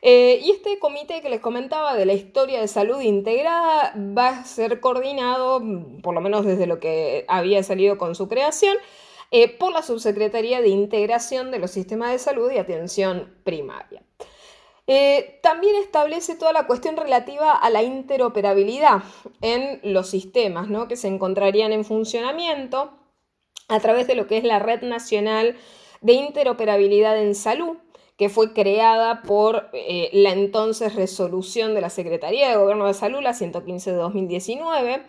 Eh, 0.00 0.40
y 0.42 0.52
este 0.52 0.78
comité 0.78 1.20
que 1.20 1.28
les 1.28 1.40
comentaba 1.40 1.94
de 1.94 2.06
la 2.06 2.14
historia 2.14 2.60
de 2.60 2.68
salud 2.68 3.00
integrada 3.00 3.92
va 3.96 4.28
a 4.28 4.44
ser 4.44 4.80
coordinado, 4.80 5.60
por 6.02 6.14
lo 6.14 6.20
menos 6.20 6.46
desde 6.46 6.66
lo 6.66 6.78
que 6.80 7.26
había 7.28 7.62
salido 7.62 7.98
con 7.98 8.14
su 8.14 8.28
creación, 8.28 8.78
eh, 9.30 9.48
por 9.56 9.72
la 9.72 9.82
Subsecretaría 9.82 10.60
de 10.60 10.68
Integración 10.68 11.50
de 11.50 11.58
los 11.58 11.70
Sistemas 11.70 12.12
de 12.12 12.18
Salud 12.18 12.50
y 12.50 12.58
Atención 12.58 13.34
Primaria. 13.44 14.02
Eh, 14.90 15.38
también 15.42 15.76
establece 15.76 16.34
toda 16.34 16.54
la 16.54 16.66
cuestión 16.66 16.96
relativa 16.96 17.52
a 17.52 17.68
la 17.68 17.82
interoperabilidad 17.82 19.02
en 19.42 19.80
los 19.82 20.08
sistemas 20.08 20.68
que 20.88 20.96
se 20.96 21.08
encontrarían 21.08 21.72
en 21.72 21.84
funcionamiento 21.84 22.92
a 23.68 23.80
través 23.80 24.06
de 24.06 24.14
lo 24.14 24.26
que 24.26 24.38
es 24.38 24.44
la 24.44 24.60
Red 24.60 24.80
Nacional 24.82 25.56
de 26.00 26.14
Interoperabilidad 26.14 27.20
en 27.20 27.34
Salud, 27.34 27.76
que 28.16 28.30
fue 28.30 28.54
creada 28.54 29.20
por 29.20 29.68
eh, 29.74 30.08
la 30.14 30.32
entonces 30.32 30.94
resolución 30.94 31.74
de 31.74 31.82
la 31.82 31.90
Secretaría 31.90 32.48
de 32.48 32.56
Gobierno 32.56 32.86
de 32.86 32.94
Salud, 32.94 33.20
la 33.20 33.34
115 33.34 33.90
de 33.90 33.96
2019, 33.98 35.02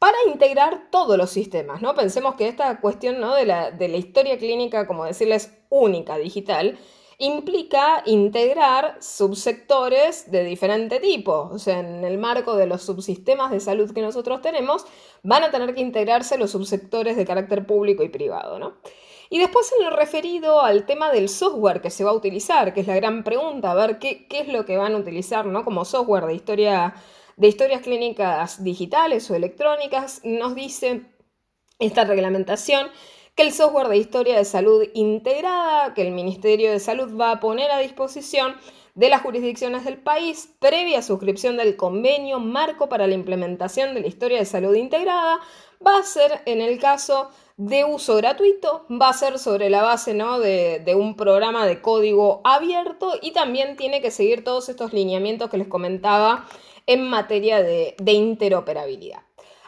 para 0.00 0.16
integrar 0.26 0.88
todos 0.90 1.16
los 1.16 1.30
sistemas. 1.30 1.82
¿no? 1.82 1.94
Pensemos 1.94 2.34
que 2.34 2.48
esta 2.48 2.80
cuestión 2.80 3.20
¿no? 3.20 3.36
de, 3.36 3.44
la, 3.44 3.70
de 3.70 3.86
la 3.86 3.98
historia 3.98 4.38
clínica, 4.38 4.86
como 4.86 5.04
decirles, 5.04 5.52
única, 5.68 6.16
digital, 6.16 6.78
implica 7.18 8.02
integrar 8.06 8.96
subsectores 9.00 10.30
de 10.30 10.42
diferente 10.42 11.00
tipo. 11.00 11.50
O 11.52 11.58
sea, 11.58 11.80
en 11.80 12.02
el 12.02 12.16
marco 12.16 12.56
de 12.56 12.66
los 12.66 12.82
subsistemas 12.82 13.50
de 13.50 13.60
salud 13.60 13.92
que 13.92 14.00
nosotros 14.00 14.40
tenemos, 14.40 14.86
van 15.22 15.44
a 15.44 15.50
tener 15.50 15.74
que 15.74 15.82
integrarse 15.82 16.38
los 16.38 16.50
subsectores 16.50 17.18
de 17.18 17.26
carácter 17.26 17.66
público 17.66 18.02
y 18.02 18.08
privado, 18.08 18.58
¿no? 18.58 18.78
Y 19.28 19.38
después 19.38 19.70
en 19.78 19.84
lo 19.84 19.94
referido 19.94 20.62
al 20.62 20.86
tema 20.86 21.12
del 21.12 21.28
software 21.28 21.80
que 21.80 21.90
se 21.90 22.02
va 22.02 22.10
a 22.10 22.14
utilizar, 22.14 22.74
que 22.74 22.80
es 22.80 22.86
la 22.88 22.96
gran 22.96 23.22
pregunta, 23.22 23.70
a 23.70 23.74
ver 23.74 23.98
qué, 24.00 24.26
qué 24.26 24.40
es 24.40 24.48
lo 24.48 24.64
que 24.64 24.76
van 24.76 24.94
a 24.94 24.98
utilizar 24.98 25.46
¿no? 25.46 25.64
como 25.64 25.84
software 25.84 26.24
de, 26.24 26.34
historia, 26.34 26.94
de 27.40 27.48
historias 27.48 27.80
clínicas 27.80 28.62
digitales 28.62 29.30
o 29.30 29.34
electrónicas, 29.34 30.20
nos 30.24 30.54
dice 30.54 31.06
esta 31.78 32.04
reglamentación 32.04 32.88
que 33.34 33.44
el 33.44 33.54
software 33.54 33.88
de 33.88 33.96
historia 33.96 34.36
de 34.36 34.44
salud 34.44 34.84
integrada 34.92 35.94
que 35.94 36.02
el 36.02 36.12
Ministerio 36.12 36.70
de 36.70 36.78
Salud 36.80 37.18
va 37.18 37.30
a 37.30 37.40
poner 37.40 37.70
a 37.70 37.78
disposición 37.78 38.56
de 38.94 39.08
las 39.08 39.22
jurisdicciones 39.22 39.86
del 39.86 39.96
país 39.96 40.52
previa 40.58 41.00
suscripción 41.00 41.56
del 41.56 41.78
convenio 41.78 42.40
marco 42.40 42.90
para 42.90 43.06
la 43.06 43.14
implementación 43.14 43.94
de 43.94 44.02
la 44.02 44.08
historia 44.08 44.38
de 44.38 44.44
salud 44.44 44.74
integrada 44.74 45.40
va 45.84 45.98
a 45.98 46.02
ser 46.02 46.42
en 46.44 46.60
el 46.60 46.78
caso 46.78 47.30
de 47.60 47.84
uso 47.84 48.16
gratuito, 48.16 48.86
va 48.90 49.10
a 49.10 49.12
ser 49.12 49.38
sobre 49.38 49.68
la 49.68 49.82
base 49.82 50.14
¿no? 50.14 50.38
de, 50.38 50.94
un 50.96 51.14
programa 51.14 51.66
de 51.66 51.82
código 51.82 52.40
abierto 52.42 53.12
y 53.20 53.32
también 53.32 53.76
tiene 53.76 54.00
que 54.00 54.10
seguir 54.10 54.42
todos 54.44 54.70
estos 54.70 54.94
lineamientos 54.94 55.50
que 55.50 55.58
les 55.58 55.68
comentaba 55.68 56.46
en 56.86 57.06
materia 57.08 57.62
de 57.62 58.12
interoperabilidad. 58.12 59.20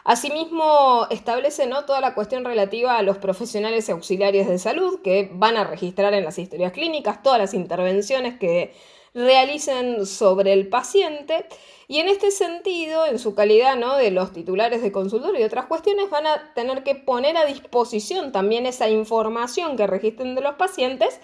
Asimismo, 0.05 1.05
establece 1.11 1.67
¿no? 1.67 1.85
toda 1.85 2.01
la 2.01 2.15
cuestión 2.15 2.43
relativa 2.43 2.97
a 2.97 3.03
los 3.03 3.19
profesionales 3.19 3.89
auxiliares 3.89 4.47
de 4.47 4.57
salud 4.57 4.99
que 5.01 5.29
van 5.31 5.55
a 5.55 5.63
registrar 5.63 6.15
en 6.15 6.25
las 6.25 6.39
historias 6.39 6.73
clínicas 6.73 7.21
todas 7.21 7.39
las 7.39 7.53
intervenciones 7.53 8.37
que 8.37 8.73
realicen 9.13 10.05
sobre 10.05 10.53
el 10.53 10.67
paciente 10.67 11.45
y 11.87 11.99
en 11.99 12.07
este 12.07 12.31
sentido, 12.31 13.05
en 13.05 13.19
su 13.19 13.35
calidad 13.35 13.75
¿no? 13.75 13.97
de 13.97 14.11
los 14.11 14.33
titulares 14.33 14.81
de 14.81 14.91
consultorio 14.91 15.41
y 15.41 15.43
otras 15.43 15.65
cuestiones, 15.65 16.09
van 16.09 16.25
a 16.25 16.53
tener 16.53 16.83
que 16.83 16.95
poner 16.95 17.37
a 17.37 17.45
disposición 17.45 18.31
también 18.31 18.65
esa 18.65 18.89
información 18.89 19.75
que 19.75 19.87
registren 19.87 20.35
de 20.35 20.41
los 20.41 20.55
pacientes 20.55 21.19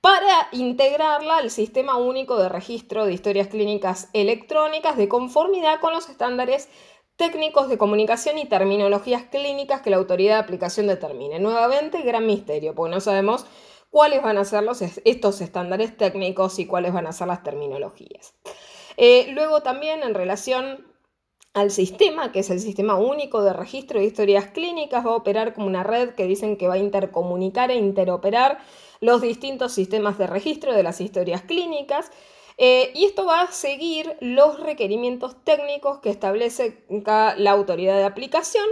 para 0.00 0.48
integrarla 0.52 1.38
al 1.38 1.50
Sistema 1.50 1.96
Único 1.96 2.36
de 2.36 2.50
Registro 2.50 3.06
de 3.06 3.14
Historias 3.14 3.48
Clínicas 3.48 4.10
Electrónicas 4.12 4.98
de 4.98 5.08
conformidad 5.08 5.80
con 5.80 5.94
los 5.94 6.10
estándares 6.10 6.68
técnicos 7.16 7.68
de 7.68 7.78
comunicación 7.78 8.38
y 8.38 8.44
terminologías 8.44 9.22
clínicas 9.24 9.80
que 9.80 9.90
la 9.90 9.96
autoridad 9.96 10.34
de 10.34 10.42
aplicación 10.42 10.88
determine. 10.88 11.38
Nuevamente, 11.38 12.02
gran 12.02 12.26
misterio, 12.26 12.74
porque 12.74 12.94
no 12.94 13.00
sabemos 13.00 13.46
cuáles 13.94 14.24
van 14.24 14.38
a 14.38 14.44
ser 14.44 14.64
los, 14.64 14.82
estos 14.82 15.40
estándares 15.40 15.96
técnicos 15.96 16.58
y 16.58 16.66
cuáles 16.66 16.92
van 16.92 17.06
a 17.06 17.12
ser 17.12 17.28
las 17.28 17.44
terminologías. 17.44 18.34
Eh, 18.96 19.28
luego 19.30 19.62
también 19.62 20.02
en 20.02 20.14
relación 20.14 20.84
al 21.52 21.70
sistema, 21.70 22.32
que 22.32 22.40
es 22.40 22.50
el 22.50 22.58
sistema 22.58 22.96
único 22.96 23.44
de 23.44 23.52
registro 23.52 24.00
de 24.00 24.06
historias 24.06 24.46
clínicas, 24.46 25.06
va 25.06 25.10
a 25.10 25.14
operar 25.14 25.54
como 25.54 25.68
una 25.68 25.84
red 25.84 26.10
que 26.16 26.26
dicen 26.26 26.56
que 26.56 26.66
va 26.66 26.74
a 26.74 26.78
intercomunicar 26.78 27.70
e 27.70 27.76
interoperar 27.76 28.58
los 28.98 29.22
distintos 29.22 29.70
sistemas 29.70 30.18
de 30.18 30.26
registro 30.26 30.72
de 30.72 30.82
las 30.82 31.00
historias 31.00 31.42
clínicas. 31.42 32.10
Eh, 32.58 32.90
y 32.96 33.04
esto 33.04 33.24
va 33.24 33.42
a 33.42 33.52
seguir 33.52 34.16
los 34.18 34.58
requerimientos 34.58 35.36
técnicos 35.44 36.00
que 36.00 36.10
establece 36.10 36.84
la 36.88 37.50
autoridad 37.52 37.96
de 37.96 38.04
aplicación, 38.04 38.66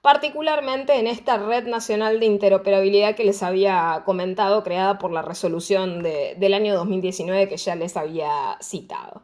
particularmente 0.00 0.94
en 0.98 1.06
esta 1.06 1.38
red 1.38 1.66
nacional 1.66 2.20
de 2.20 2.26
interoperabilidad 2.26 3.14
que 3.14 3.24
les 3.24 3.42
había 3.42 4.02
comentado, 4.04 4.62
creada 4.62 4.98
por 4.98 5.10
la 5.10 5.22
resolución 5.22 6.02
del 6.02 6.54
año 6.54 6.74
2019 6.74 7.48
que 7.48 7.56
ya 7.56 7.74
les 7.74 7.96
había 7.96 8.56
citado. 8.60 9.22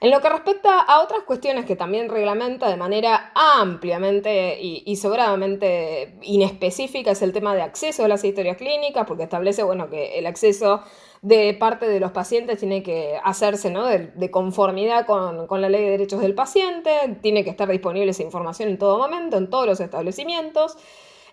En 0.00 0.10
lo 0.10 0.20
que 0.20 0.28
respecta 0.28 0.80
a 0.80 1.00
otras 1.00 1.22
cuestiones 1.22 1.64
que 1.64 1.76
también 1.76 2.10
reglamenta 2.10 2.68
de 2.68 2.76
manera 2.76 3.32
ampliamente 3.34 4.60
y, 4.60 4.96
sobradamente 4.96 6.18
inespecífica 6.20 7.12
es 7.12 7.22
el 7.22 7.32
tema 7.32 7.54
de 7.54 7.62
acceso 7.62 8.04
a 8.04 8.08
las 8.08 8.22
historias 8.22 8.58
clínicas, 8.58 9.06
porque 9.06 9.22
establece 9.22 9.62
bueno, 9.62 9.88
que 9.88 10.18
el 10.18 10.26
acceso 10.26 10.82
de 11.24 11.54
parte 11.54 11.88
de 11.88 12.00
los 12.00 12.12
pacientes 12.12 12.58
tiene 12.58 12.82
que 12.82 13.18
hacerse 13.24 13.70
¿no? 13.70 13.86
de, 13.86 14.30
conformidad 14.30 15.06
con, 15.06 15.60
la 15.62 15.70
ley 15.70 15.82
de 15.82 15.90
derechos 15.92 16.20
del 16.20 16.34
paciente, 16.34 16.90
tiene 17.22 17.42
que 17.42 17.48
estar 17.48 17.66
disponible 17.66 18.10
esa 18.10 18.22
información 18.22 18.68
en 18.68 18.78
todo 18.78 18.98
momento, 18.98 19.38
en 19.38 19.48
todos 19.48 19.66
los 19.66 19.80
establecimientos. 19.80 20.76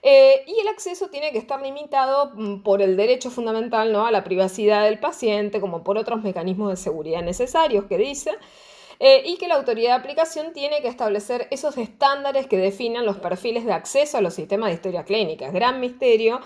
Eh, 0.01 0.45
y 0.47 0.61
el 0.61 0.69
acceso 0.69 1.09
tiene 1.09 1.33
que 1.33 1.39
estar 1.39 1.61
limitado 1.61 2.31
mm, 2.33 2.63
por 2.63 2.81
el 2.81 2.95
derecho 2.95 3.29
fundamental 3.29 3.91
¿no? 3.91 4.05
a 4.05 4.11
la 4.11 4.23
privacidad 4.23 4.85
del 4.85 4.97
paciente, 4.97 5.59
como 5.59 5.83
por 5.83 5.97
otros 5.97 6.23
mecanismos 6.23 6.69
de 6.69 6.77
seguridad 6.77 7.21
necesarios 7.21 7.83
que 7.85 7.97
dice. 7.97 8.31
Eh, 9.01 9.23
y 9.25 9.37
que 9.37 9.49
la 9.49 9.55
autoridad 9.55 9.89
de 9.89 9.95
aplicación 9.95 10.53
tiene 10.53 10.81
que 10.81 10.87
establecer 10.87 11.47
esos 11.51 11.77
estándares 11.77 12.47
que 12.47 12.55
definan 12.55 13.05
los 13.05 13.17
perfiles 13.17 13.65
de 13.65 13.73
acceso 13.73 14.17
a 14.17 14.21
los 14.21 14.35
sistemas 14.35 14.69
de 14.69 14.75
historia 14.75 15.03
clínica. 15.03 15.47
Es 15.47 15.53
gran 15.53 15.81
misterio, 15.81 16.39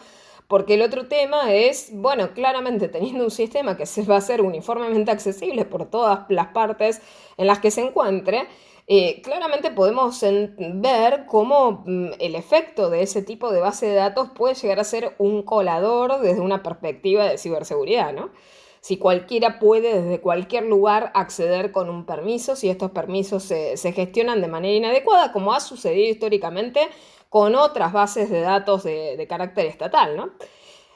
porque 0.47 0.75
el 0.75 0.81
otro 0.81 1.07
tema 1.07 1.53
es, 1.53 1.89
bueno, 1.93 2.33
claramente 2.33 2.87
teniendo 2.87 3.23
un 3.23 3.31
sistema 3.31 3.77
que 3.77 3.85
se 3.85 4.03
va 4.03 4.17
a 4.17 4.21
ser 4.21 4.41
uniformemente 4.41 5.11
accesible 5.11 5.65
por 5.65 5.89
todas 5.89 6.25
las 6.29 6.47
partes 6.47 7.01
en 7.37 7.47
las 7.47 7.59
que 7.59 7.71
se 7.71 7.81
encuentre, 7.81 8.47
eh, 8.87 9.21
claramente 9.23 9.71
podemos 9.71 10.23
ver 10.57 11.25
cómo 11.25 11.83
mm, 11.85 12.09
el 12.19 12.35
efecto 12.35 12.91
de 12.91 13.01
ese 13.01 13.23
tipo 13.23 13.51
de 13.51 13.59
base 13.59 13.87
de 13.87 13.95
datos 13.95 14.29
puede 14.35 14.53
llegar 14.53 14.79
a 14.79 14.83
ser 14.83 15.15
un 15.17 15.41
colador 15.41 16.19
desde 16.21 16.41
una 16.41 16.61
perspectiva 16.61 17.25
de 17.25 17.39
ciberseguridad, 17.39 18.13
¿no? 18.13 18.29
Si 18.81 18.97
cualquiera 18.97 19.57
puede 19.57 20.03
desde 20.03 20.21
cualquier 20.21 20.65
lugar 20.65 21.11
acceder 21.15 21.71
con 21.71 21.89
un 21.89 22.05
permiso, 22.05 22.55
si 22.55 22.69
estos 22.69 22.91
permisos 22.91 23.41
se, 23.41 23.75
gestionan 23.93 24.41
de 24.41 24.47
manera 24.47 24.75
inadecuada, 24.75 25.31
como 25.31 25.55
ha 25.55 25.59
sucedido 25.59 26.07
históricamente 26.11 26.81
con 27.35 27.53
otras 27.53 27.91
bases 27.91 28.29
de 28.29 28.39
datos 28.39 28.85
de, 28.85 29.17
de 29.17 29.27
carácter 29.27 29.65
estatal, 29.65 30.15
¿no? 30.15 30.29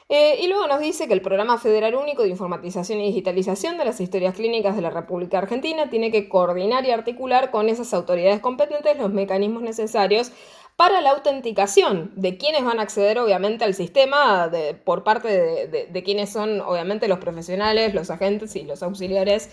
Eh, 0.08 0.38
y 0.40 0.46
luego 0.46 0.66
nos 0.68 0.80
dice 0.80 1.06
que 1.06 1.12
el 1.12 1.20
Programa 1.20 1.58
Federal 1.58 1.94
Único 1.94 2.22
de 2.22 2.30
Informatización 2.30 2.98
y 2.98 3.08
Digitalización 3.08 3.76
de 3.76 3.84
las 3.84 4.00
Historias 4.00 4.36
Clínicas 4.36 4.74
de 4.74 4.80
la 4.80 4.88
República 4.88 5.36
Argentina 5.36 5.90
tiene 5.90 6.10
que 6.10 6.30
coordinar 6.30 6.86
y 6.86 6.92
articular 6.92 7.50
con 7.50 7.68
esas 7.68 7.92
autoridades 7.92 8.40
competentes 8.40 8.96
los 8.96 9.12
mecanismos 9.12 9.62
necesarios 9.62 10.32
para 10.76 11.02
la 11.02 11.10
autenticación 11.10 12.10
de 12.16 12.38
quienes 12.38 12.64
van 12.64 12.78
a 12.78 12.84
acceder 12.84 13.18
obviamente 13.18 13.66
al 13.66 13.74
sistema 13.74 14.50
por 14.86 15.04
parte 15.04 15.28
de 15.68 16.02
quienes 16.02 16.30
son 16.30 16.62
obviamente 16.62 17.06
los 17.06 17.18
profesionales, 17.18 17.92
los 17.92 18.08
agentes 18.08 18.56
y 18.56 18.62
los 18.62 18.82
auxiliares 18.82 19.50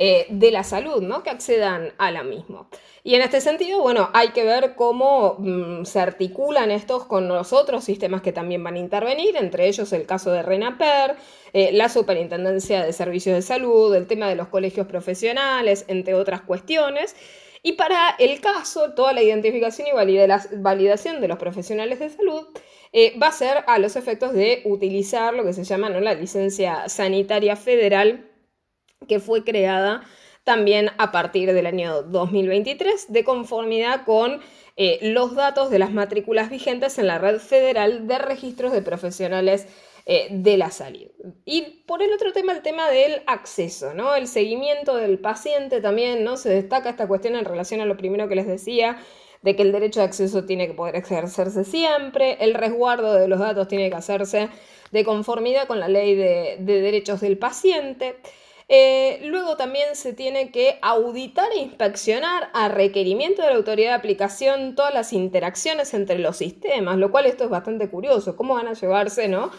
eh, 0.00 0.26
de 0.30 0.52
la 0.52 0.62
salud, 0.62 1.02
¿no? 1.02 1.24
Que 1.24 1.30
accedan 1.30 1.92
a 1.98 2.12
la 2.12 2.22
misma. 2.22 2.68
Y 3.02 3.16
en 3.16 3.22
este 3.22 3.40
sentido, 3.40 3.80
bueno, 3.80 4.10
hay 4.12 4.28
que 4.28 4.44
ver 4.44 4.76
cómo 4.76 5.34
mm, 5.38 5.84
se 5.84 5.98
articulan 5.98 6.70
estos 6.70 7.04
con 7.04 7.26
los 7.26 7.52
otros 7.52 7.82
sistemas 7.82 8.22
que 8.22 8.32
también 8.32 8.62
van 8.62 8.74
a 8.74 8.78
intervenir, 8.78 9.36
entre 9.36 9.66
ellos 9.66 9.92
el 9.92 10.06
caso 10.06 10.30
de 10.30 10.42
RENAPER, 10.42 11.16
eh, 11.52 11.72
la 11.72 11.88
Superintendencia 11.88 12.84
de 12.84 12.92
Servicios 12.92 13.34
de 13.34 13.42
Salud, 13.42 13.92
el 13.92 14.06
tema 14.06 14.28
de 14.28 14.36
los 14.36 14.46
colegios 14.46 14.86
profesionales, 14.86 15.84
entre 15.88 16.14
otras 16.14 16.42
cuestiones. 16.42 17.16
Y 17.64 17.72
para 17.72 18.10
el 18.20 18.40
caso, 18.40 18.94
toda 18.94 19.12
la 19.12 19.22
identificación 19.22 19.88
y 19.88 20.56
validación 20.58 21.20
de 21.20 21.26
los 21.26 21.38
profesionales 21.38 21.98
de 21.98 22.10
salud 22.10 22.46
eh, 22.92 23.18
va 23.18 23.26
a 23.26 23.32
ser 23.32 23.64
a 23.66 23.78
los 23.80 23.96
efectos 23.96 24.32
de 24.32 24.62
utilizar 24.64 25.34
lo 25.34 25.44
que 25.44 25.52
se 25.52 25.64
llama 25.64 25.90
la 25.90 26.14
licencia 26.14 26.88
sanitaria 26.88 27.56
federal 27.56 28.30
que 29.06 29.20
fue 29.20 29.44
creada 29.44 30.02
también 30.44 30.90
a 30.98 31.12
partir 31.12 31.52
del 31.52 31.66
año 31.66 32.02
2023, 32.02 33.12
de 33.12 33.24
conformidad 33.24 34.04
con 34.04 34.40
eh, 34.76 34.98
los 35.02 35.34
datos 35.34 35.70
de 35.70 35.78
las 35.78 35.92
matrículas 35.92 36.48
vigentes 36.48 36.98
en 36.98 37.06
la 37.06 37.18
red 37.18 37.38
federal 37.38 38.06
de 38.06 38.18
registros 38.18 38.72
de 38.72 38.80
profesionales 38.80 39.66
eh, 40.06 40.28
de 40.30 40.56
la 40.56 40.70
salud. 40.70 41.08
Y 41.44 41.82
por 41.86 42.02
el 42.02 42.12
otro 42.12 42.32
tema, 42.32 42.52
el 42.52 42.62
tema 42.62 42.88
del 42.88 43.22
acceso, 43.26 43.92
¿no? 43.92 44.14
El 44.14 44.26
seguimiento 44.26 44.96
del 44.96 45.18
paciente 45.18 45.82
también, 45.82 46.24
¿no? 46.24 46.38
Se 46.38 46.48
destaca 46.48 46.88
esta 46.88 47.06
cuestión 47.06 47.36
en 47.36 47.44
relación 47.44 47.82
a 47.82 47.84
lo 47.84 47.98
primero 47.98 48.26
que 48.26 48.36
les 48.36 48.46
decía, 48.46 48.98
de 49.42 49.54
que 49.54 49.62
el 49.62 49.72
derecho 49.72 50.00
de 50.00 50.06
acceso 50.06 50.44
tiene 50.44 50.66
que 50.66 50.74
poder 50.74 50.96
ejercerse 50.96 51.64
siempre, 51.64 52.38
el 52.40 52.54
resguardo 52.54 53.14
de 53.14 53.28
los 53.28 53.38
datos 53.38 53.68
tiene 53.68 53.90
que 53.90 53.96
hacerse 53.96 54.48
de 54.90 55.04
conformidad 55.04 55.66
con 55.66 55.80
la 55.80 55.88
ley 55.88 56.14
de, 56.14 56.56
derechos 56.58 57.20
del 57.20 57.38
paciente. 57.38 58.16
Eh, 58.70 59.20
luego 59.24 59.56
también 59.56 59.96
se 59.96 60.12
tiene 60.12 60.50
que 60.50 60.78
auditar 60.82 61.50
e 61.52 61.58
inspeccionar 61.58 62.50
a 62.52 62.68
requerimiento 62.68 63.40
de 63.40 63.48
la 63.48 63.56
autoridad 63.56 63.90
de 63.90 63.96
aplicación 63.96 64.74
todas 64.74 64.92
las 64.92 65.14
interacciones 65.14 65.94
entre 65.94 66.18
los 66.18 66.36
sistemas, 66.36 66.98
lo 66.98 67.10
cual 67.10 67.26
esto 67.26 67.44
es 67.44 67.50
bastante 67.50 67.88
curioso. 67.88 68.36
¿Cómo 68.36 68.54
van 68.54 68.68
a 68.68 68.74
llevarse, 68.74 69.28
no? 69.28 69.50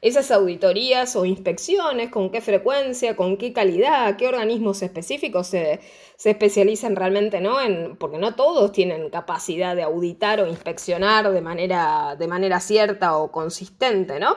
esas 0.00 0.30
auditorías 0.30 1.16
o 1.16 1.24
inspecciones, 1.24 2.10
con 2.10 2.30
qué 2.30 2.40
frecuencia, 2.40 3.16
con 3.16 3.36
qué 3.36 3.52
calidad, 3.52 4.16
qué 4.16 4.28
organismos 4.28 4.82
específicos 4.82 5.48
se, 5.48 5.80
especializan 6.24 6.96
realmente, 6.96 7.40
¿no? 7.40 7.60
En, 7.60 7.96
porque 7.96 8.18
no 8.18 8.34
todos 8.34 8.72
tienen 8.72 9.10
capacidad 9.10 9.74
de 9.74 9.82
auditar 9.82 10.40
o 10.40 10.46
inspeccionar 10.46 11.30
de 11.32 11.40
manera, 11.40 12.16
de 12.18 12.28
manera 12.28 12.60
cierta 12.60 13.16
o 13.16 13.32
consistente, 13.32 14.20
¿no? 14.20 14.36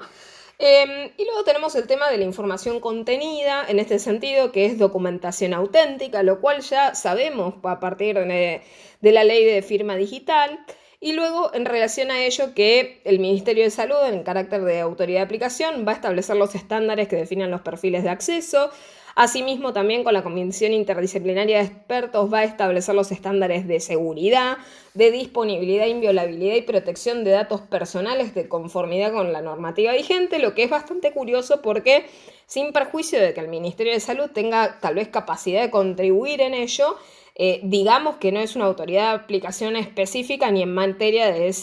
Em, 0.63 1.09
y 1.17 1.25
luego 1.25 1.43
tenemos 1.43 1.75
el 1.75 1.87
tema 1.87 2.11
de 2.11 2.17
la 2.19 2.23
información 2.23 2.79
contenida, 2.79 3.65
en 3.67 3.79
este 3.79 3.97
sentido, 3.97 4.51
que 4.51 4.67
es 4.67 4.77
documentación 4.77 5.55
auténtica, 5.55 6.21
lo 6.21 6.39
cual 6.39 6.61
ya 6.61 6.93
sabemos 6.93 7.55
a 7.63 7.79
partir 7.79 8.15
de 8.19 8.61
la 9.01 9.23
ley 9.23 9.43
de 9.43 9.63
firma 9.63 9.95
digital. 9.95 10.63
Y 10.99 11.13
luego, 11.13 11.51
en 11.55 11.65
relación 11.65 12.11
a 12.11 12.23
ello, 12.23 12.53
que 12.53 13.01
el 13.05 13.17
Ministerio 13.17 13.63
de 13.63 13.71
Salud, 13.71 13.97
en 14.05 14.21
carácter 14.21 14.61
de 14.61 14.81
autoridad 14.81 15.21
de 15.21 15.25
aplicación, 15.25 15.83
va 15.87 15.93
a 15.93 15.95
establecer 15.95 16.35
los 16.35 16.53
estándares 16.53 17.07
que 17.07 17.15
definen 17.15 17.49
los 17.49 17.61
perfiles 17.61 18.03
de 18.03 18.09
acceso. 18.09 18.69
Asimismo, 19.15 19.73
también 19.73 20.03
con 20.03 20.13
la 20.13 20.23
Comisión 20.23 20.73
Interdisciplinaria 20.73 21.57
de 21.57 21.65
Expertos 21.65 22.31
va 22.31 22.39
a 22.39 22.43
establecer 22.43 22.95
los 22.95 23.11
estándares 23.11 23.67
de 23.67 23.79
seguridad, 23.79 24.57
de 24.93 25.11
disponibilidad, 25.11 25.87
inviolabilidad 25.87 26.55
y 26.55 26.61
protección 26.61 27.23
de 27.23 27.31
datos 27.31 27.61
personales 27.61 28.33
de 28.33 28.47
conformidad 28.47 29.11
con 29.11 29.33
la 29.33 29.41
normativa 29.41 29.93
vigente, 29.93 30.39
lo 30.39 30.53
que 30.53 30.63
es 30.63 30.69
bastante 30.69 31.11
curioso 31.11 31.61
porque, 31.61 32.05
sin 32.45 32.71
perjuicio 32.71 33.19
de 33.19 33.33
que 33.33 33.41
el 33.41 33.47
Ministerio 33.47 33.93
de 33.93 33.99
Salud 33.99 34.29
tenga 34.31 34.79
tal 34.79 34.95
vez 34.95 35.09
capacidad 35.09 35.61
de 35.61 35.71
contribuir 35.71 36.41
en 36.41 36.53
ello, 36.53 36.95
eh, 37.35 37.61
digamos 37.63 38.17
que 38.17 38.31
no 38.31 38.39
es 38.39 38.55
una 38.55 38.65
autoridad 38.65 39.09
de 39.09 39.23
aplicación 39.23 39.75
específica 39.75 40.51
ni 40.51 40.63
en 40.63 40.73
materia 40.73 41.31
de, 41.31 41.53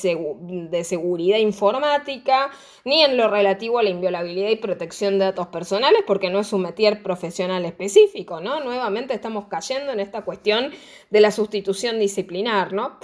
de, 0.70 0.84
seguridad 0.84 1.38
informática, 1.38 2.50
ni 2.84 3.02
en 3.02 3.16
lo 3.16 3.28
relativo 3.28 3.78
a 3.78 3.82
la 3.82 3.90
inviolabilidad 3.90 4.48
y 4.48 4.56
protección 4.56 5.18
de 5.18 5.26
datos 5.26 5.48
personales, 5.48 6.02
porque 6.06 6.30
no 6.30 6.40
es 6.40 6.52
un 6.52 6.62
metier 6.62 7.02
profesional 7.02 7.64
específico, 7.64 8.40
¿no? 8.40 8.60
Nuevamente 8.64 9.14
estamos 9.14 9.46
cayendo 9.48 9.92
en 9.92 10.00
esta 10.00 10.22
cuestión 10.22 10.72
de 11.10 11.20
la 11.20 11.30
sustitución 11.30 11.98
disciplinar, 11.98 12.72
¿no? 12.72 12.98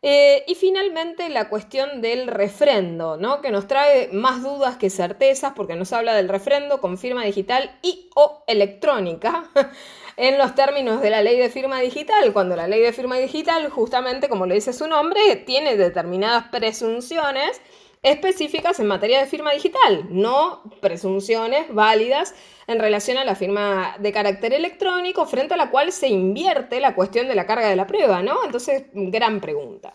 Eh, 0.00 0.44
y 0.46 0.54
finalmente 0.54 1.28
la 1.28 1.48
cuestión 1.48 2.00
del 2.00 2.28
refrendo, 2.28 3.16
¿no? 3.16 3.40
que 3.40 3.50
nos 3.50 3.66
trae 3.66 4.08
más 4.12 4.44
dudas 4.44 4.76
que 4.76 4.90
certezas 4.90 5.54
porque 5.56 5.74
nos 5.74 5.92
habla 5.92 6.14
del 6.14 6.28
refrendo 6.28 6.80
con 6.80 6.98
firma 6.98 7.24
digital 7.24 7.76
y 7.82 8.08
o 8.14 8.44
electrónica 8.46 9.50
en 10.18 10.36
los 10.36 10.56
términos 10.56 11.00
de 11.00 11.10
la 11.10 11.22
ley 11.22 11.38
de 11.38 11.48
firma 11.48 11.78
digital, 11.80 12.32
cuando 12.32 12.56
la 12.56 12.66
ley 12.66 12.80
de 12.80 12.92
firma 12.92 13.16
digital, 13.18 13.70
justamente 13.70 14.28
como 14.28 14.46
le 14.46 14.56
dice 14.56 14.72
su 14.72 14.88
nombre, 14.88 15.36
tiene 15.46 15.76
determinadas 15.76 16.48
presunciones 16.48 17.62
específicas 18.02 18.80
en 18.80 18.88
materia 18.88 19.20
de 19.20 19.26
firma 19.26 19.52
digital, 19.52 20.06
no 20.10 20.64
presunciones 20.80 21.72
válidas 21.72 22.34
en 22.66 22.80
relación 22.80 23.16
a 23.16 23.24
la 23.24 23.36
firma 23.36 23.94
de 24.00 24.12
carácter 24.12 24.52
electrónico, 24.54 25.24
frente 25.24 25.54
a 25.54 25.56
la 25.56 25.70
cual 25.70 25.92
se 25.92 26.08
invierte 26.08 26.80
la 26.80 26.96
cuestión 26.96 27.28
de 27.28 27.36
la 27.36 27.46
carga 27.46 27.68
de 27.68 27.76
la 27.76 27.86
prueba, 27.86 28.20
¿no? 28.20 28.44
Entonces, 28.44 28.86
gran 28.92 29.40
pregunta. 29.40 29.94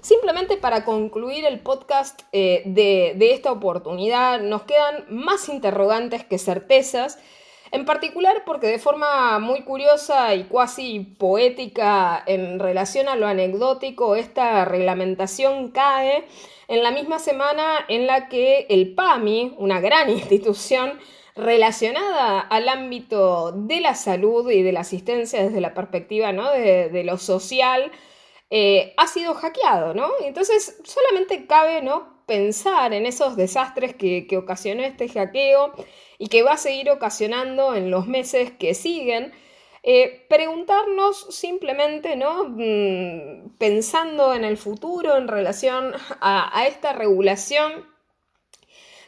Simplemente 0.00 0.56
para 0.56 0.84
concluir 0.84 1.46
el 1.46 1.58
podcast 1.58 2.22
eh, 2.30 2.62
de 2.64 3.32
esta 3.32 3.50
oportunidad, 3.50 4.40
nos 4.40 4.62
quedan 4.62 5.04
más 5.08 5.48
interrogantes 5.48 6.24
que 6.24 6.38
certezas 6.38 7.18
en 7.74 7.84
particular 7.84 8.44
porque 8.46 8.68
de 8.68 8.78
forma 8.78 9.40
muy 9.40 9.62
curiosa 9.62 10.32
y 10.36 10.44
cuasi 10.44 11.00
poética 11.00 12.22
en 12.24 12.60
relación 12.60 13.08
a 13.08 13.16
lo 13.16 13.26
anecdótico, 13.26 14.14
esta 14.14 14.64
reglamentación 14.64 15.72
cae 15.72 16.24
en 16.68 16.84
la 16.84 16.92
misma 16.92 17.18
semana 17.18 17.84
en 17.88 18.06
la 18.06 18.28
que 18.28 18.66
el 18.70 18.94
PAMI, 18.94 19.56
una 19.58 19.80
gran 19.80 20.08
institución 20.20 21.00
relacionada 21.34 22.38
al 22.38 22.68
ámbito 22.68 23.50
de 23.50 23.80
la 23.80 23.96
salud 23.96 24.48
y 24.52 24.62
de 24.62 24.70
la 24.70 24.80
asistencia 24.80 25.42
desde 25.42 25.60
la 25.60 25.74
perspectiva 25.74 26.30
¿no? 26.30 26.52
de, 26.52 27.02
lo 27.02 27.18
social, 27.18 27.90
eh, 28.50 28.94
ha 28.96 29.08
sido 29.08 29.34
hackeado, 29.34 29.94
¿no? 29.94 30.12
Entonces 30.22 30.80
solamente 30.84 31.48
cabe 31.48 31.82
¿no? 31.82 32.13
Pensar 32.26 32.92
en 32.92 33.06
esos 33.06 33.36
desastres 33.36 33.94
que, 33.94 34.26
que 34.26 34.36
ocasionó 34.36 34.82
este 34.82 35.08
hackeo 35.08 35.72
y 36.18 36.28
que 36.28 36.42
va 36.42 36.52
a 36.52 36.56
seguir 36.58 36.90
ocasionando 36.90 37.74
en 37.74 37.90
los 37.90 38.06
meses 38.06 38.52
que 38.52 38.74
siguen. 38.74 39.32
Eh, 39.86 40.24
preguntarnos 40.30 41.26
simplemente, 41.28 42.16
¿no? 42.16 42.44
Mm, 42.48 43.50
pensando 43.58 44.32
en 44.34 44.44
el 44.44 44.56
futuro 44.56 45.18
en 45.18 45.28
relación 45.28 45.92
a, 46.22 46.64
esta 46.66 46.94
regulación, 46.94 47.86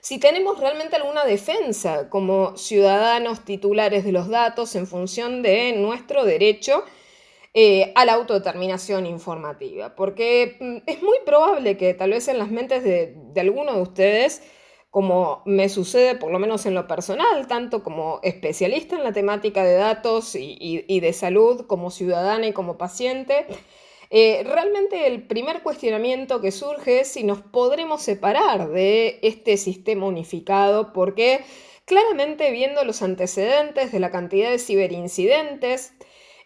si 0.03 0.19
tenemos 0.19 0.61
realmente 0.61 0.97
alguna 0.97 1.25
defensa 1.25 2.11
como 2.11 2.59
ciudadanos 2.59 3.45
titulares 3.47 4.05
de 4.05 4.13
los 4.13 4.29
datos 4.29 4.77
en 4.77 4.87
función 4.87 5.41
de 5.41 5.73
nuestro 5.73 6.27
derecho 6.27 6.85
eh, 7.57 7.91
a 7.97 8.05
la 8.05 8.13
autodeterminación 8.13 9.07
informativa. 9.07 9.97
Porque 9.97 10.57
mm, 10.61 10.77
es 10.87 11.03
muy 11.03 11.17
probable 11.25 11.77
que 11.77 11.95
tal 11.95 12.11
vez 12.11 12.29
en 12.29 12.39
las 12.39 12.51
mentes 12.51 12.85
de, 12.85 13.15
de 13.17 13.41
alguno 13.41 13.75
de 13.75 13.81
ustedes 13.81 14.43
como 14.97 15.43
me 15.45 15.69
sucede 15.69 16.15
por 16.15 16.33
lo 16.33 16.39
menos 16.39 16.65
en 16.65 16.73
lo 16.73 16.87
personal, 16.87 17.47
tanto 17.49 17.83
como 17.83 18.19
especialista 18.23 18.97
en 18.97 19.05
la 19.05 19.13
temática 19.13 19.63
de 19.63 19.75
datos 19.75 20.35
y, 20.35 21.01
de 21.01 21.13
salud, 21.13 21.67
como 21.67 21.91
ciudadana 21.91 22.47
y 22.47 22.55
como 22.55 22.79
paciente, 22.79 23.45
eh, 24.09 24.43
realmente 24.47 25.07
el 25.07 25.27
primer 25.27 25.63
cuestionamiento 25.63 26.41
que 26.41 26.51
surge 26.51 27.01
es 27.01 27.09
si 27.09 27.25
nos 27.25 27.43
podremos 27.43 28.01
separar 28.01 28.71
de 28.71 29.19
este 29.21 29.59
sistema 29.59 30.07
unificado, 30.07 30.95
porque 30.95 31.45
claramente 31.85 32.51
viendo 32.51 32.83
los 32.83 33.03
antecedentes 33.03 33.93
de 33.93 34.01
la 34.01 34.11
cantidad 34.11 34.51
de 34.51 34.59
ciberincidentes, 34.59 35.93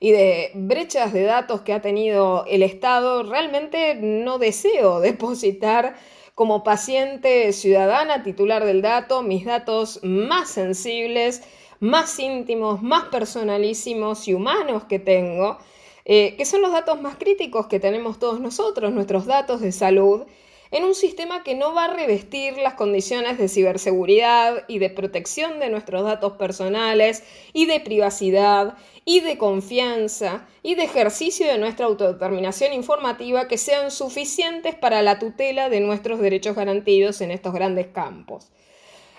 y 0.00 0.12
de 0.12 0.50
brechas 0.54 1.12
de 1.12 1.24
datos 1.24 1.60
que 1.60 1.74
ha 1.74 1.82
tenido 1.82 2.44
el 2.48 2.62
Estado, 2.62 3.22
realmente 3.22 3.94
no 3.94 4.38
deseo 4.38 5.00
depositar 5.00 5.94
como 6.34 6.64
paciente 6.64 7.52
ciudadana 7.52 8.22
titular 8.22 8.64
del 8.64 8.80
dato, 8.80 9.22
mis 9.22 9.44
datos 9.44 10.00
más 10.02 10.48
sensibles, 10.48 11.42
más 11.80 12.18
íntimos, 12.18 12.82
más 12.82 13.04
personalísimos 13.04 14.26
y 14.26 14.32
humanos 14.32 14.84
que 14.84 14.98
tengo, 14.98 15.58
eh, 16.06 16.34
que 16.36 16.46
son 16.46 16.62
los 16.62 16.72
datos 16.72 17.00
más 17.02 17.16
críticos 17.16 17.66
que 17.66 17.78
tenemos 17.78 18.18
todos 18.18 18.40
nosotros, 18.40 18.92
nuestros 18.92 19.26
datos 19.26 19.60
de 19.60 19.70
salud, 19.70 20.22
en 20.70 20.84
un 20.84 20.94
sistema 20.94 21.42
que 21.42 21.54
no 21.54 21.74
va 21.74 21.86
a 21.86 21.94
revestir 21.94 22.56
las 22.58 22.74
condiciones 22.74 23.38
de 23.38 23.48
ciberseguridad 23.48 24.64
y 24.68 24.78
de 24.78 24.90
protección 24.90 25.58
de 25.58 25.68
nuestros 25.68 26.04
datos 26.04 26.34
personales 26.34 27.24
y 27.52 27.66
de 27.66 27.80
privacidad 27.80 28.74
y 29.04 29.20
de 29.20 29.36
confianza 29.36 30.46
y 30.62 30.76
de 30.76 30.84
ejercicio 30.84 31.46
de 31.46 31.58
nuestra 31.58 31.86
autodeterminación 31.86 32.72
informativa 32.72 33.48
que 33.48 33.58
sean 33.58 33.90
suficientes 33.90 34.76
para 34.76 35.02
la 35.02 35.18
tutela 35.18 35.68
de 35.68 35.80
nuestros 35.80 36.20
derechos 36.20 36.54
garantidos 36.54 37.20
en 37.20 37.32
estos 37.32 37.52
grandes 37.52 37.88
campos. 37.88 38.48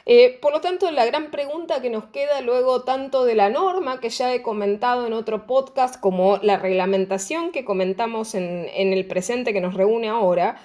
Eh, 0.05 0.39
por 0.41 0.51
lo 0.51 0.61
tanto, 0.61 0.89
la 0.89 1.05
gran 1.05 1.29
pregunta 1.29 1.81
que 1.81 1.89
nos 1.89 2.05
queda 2.05 2.41
luego 2.41 2.83
tanto 2.83 3.23
de 3.23 3.35
la 3.35 3.49
norma 3.49 3.99
que 3.99 4.09
ya 4.09 4.33
he 4.33 4.41
comentado 4.41 5.05
en 5.05 5.13
otro 5.13 5.45
podcast 5.45 5.99
como 5.99 6.37
la 6.37 6.57
reglamentación 6.57 7.51
que 7.51 7.65
comentamos 7.65 8.33
en 8.33 8.67
el 8.73 9.05
presente 9.05 9.53
que 9.53 9.61
nos 9.61 9.75
reúne 9.75 10.09
ahora, 10.09 10.59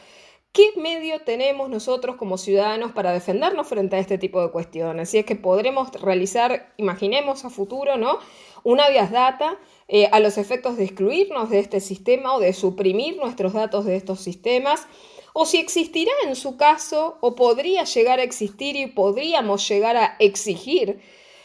¿Qué 0.57 0.73
medio 0.77 1.21
tenemos 1.21 1.69
nosotros 1.69 2.16
como 2.16 2.38
ciudadanos 2.38 2.92
para 2.92 3.12
defendernos 3.12 3.66
frente 3.66 3.97
a 3.97 3.99
este 3.99 4.16
tipo 4.16 4.40
de 4.40 4.51
cuestiones? 4.51 5.11
Si 5.11 5.19
es 5.19 5.27
que 5.27 5.37
podremos 5.37 5.92
realizar, 6.01 6.73
imaginemos 6.79 7.45
a 7.45 7.51
futuro, 7.51 7.99
¿no? 7.99 8.21
Una 8.64 8.88
vías 8.88 9.11
data 9.11 9.59
eh, 9.87 10.09
a 10.12 10.19
los 10.19 10.38
efectos 10.38 10.79
de 10.79 10.85
excluirnos 10.85 11.51
de 11.51 11.59
este 11.59 11.81
sistema 11.81 12.35
o 12.35 12.40
de 12.40 12.55
suprimir 12.55 13.19
nuestros 13.19 13.53
datos 13.53 13.85
de 13.85 13.97
estos 13.97 14.21
sistemas, 14.21 14.87
o 15.35 15.45
si 15.45 15.59
existirá 15.59 16.12
en 16.25 16.35
su 16.35 16.57
caso 16.57 17.19
o 17.21 17.35
podría 17.35 17.85
llegar 17.85 18.19
a 18.19 18.23
existir 18.23 18.77
y 18.77 18.87
podríamos 18.87 19.69
llegar 19.69 19.99
a 19.99 20.16
exigir 20.21 21.01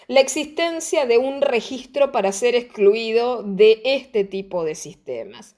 la 0.08 0.22
existencia 0.22 1.06
de 1.06 1.18
un 1.18 1.42
registro 1.42 2.14
para 2.14 2.32
ser 2.32 2.56
excluido 2.56 3.44
de 3.44 3.82
este 3.84 4.24
tipo 4.24 4.64
de 4.64 4.76
sistemas. 4.76 5.58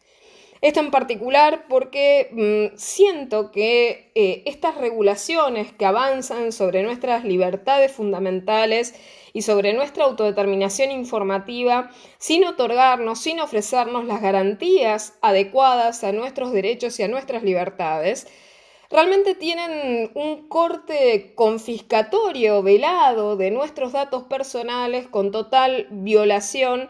Esto 0.63 0.80
en 0.80 0.91
particular 0.91 1.65
porque 1.67 2.30
mm, 2.32 2.78
siento 2.78 3.52
que 3.52 4.13
eh, 4.15 4.43
estas 4.45 4.76
regulaciones 4.76 5.73
que 5.73 5.86
avanzan 5.86 6.54
sobre 6.54 6.84
nuestras 6.84 7.26
libertades 7.26 7.91
fundamentales 7.91 8.95
y 9.34 9.41
sobre 9.41 9.73
nuestra 9.73 10.06
autodeterminación 10.06 10.89
informativa, 10.91 11.91
sin 12.17 12.45
otorgarnos, 12.45 13.19
sin 13.19 13.41
ofrecernos 13.41 14.06
las 14.06 14.21
garantías 14.21 15.17
adecuadas 15.21 16.06
a 16.06 16.13
nuestros 16.13 16.54
derechos 16.54 16.97
y 16.97 17.04
a 17.04 17.10
nuestras 17.10 17.43
libertades, 17.43 18.26
realmente 18.89 19.36
tienen 19.36 20.12
un 20.13 20.47
corte 20.47 21.34
confiscatorio 21.36 22.63
velado 22.63 23.36
de 23.36 23.52
nuestros 23.52 23.91
datos 23.91 24.23
personales 24.23 25.10
con 25.10 25.32
total 25.32 25.88
violación 25.91 26.89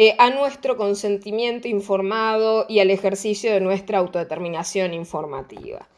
eh, 0.00 0.14
a 0.18 0.30
nuestro 0.30 0.76
consentimiento 0.76 1.66
informado 1.66 2.66
y 2.68 2.78
al 2.78 2.92
ejercicio 2.92 3.50
de 3.52 3.60
nuestra 3.60 3.98
autodeterminación 3.98 4.94
informativa. 4.94 5.88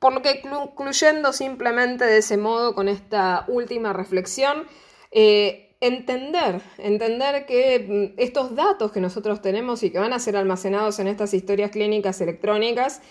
Por 0.00 0.12
lo 0.12 0.22
que 0.22 0.42
concluyendo 0.42 1.32
simplemente 1.32 2.04
de 2.04 2.18
ese 2.18 2.36
modo 2.36 2.74
con 2.74 2.88
esta 2.88 3.44
última 3.46 3.92
reflexión, 3.92 4.66
eh, 5.12 5.76
entender, 5.80 6.62
entender 6.78 7.46
que 7.46 8.14
mm, 8.16 8.20
estos 8.20 8.56
datos 8.56 8.90
que 8.90 9.00
nosotros 9.00 9.40
tenemos 9.40 9.84
y 9.84 9.90
que 9.90 10.00
van 10.00 10.12
a 10.12 10.18
ser 10.18 10.36
almacenados 10.36 10.98
en 10.98 11.06
estas 11.06 11.32
historias 11.32 11.70
clínicas 11.70 12.20
electrónicas 12.20 13.02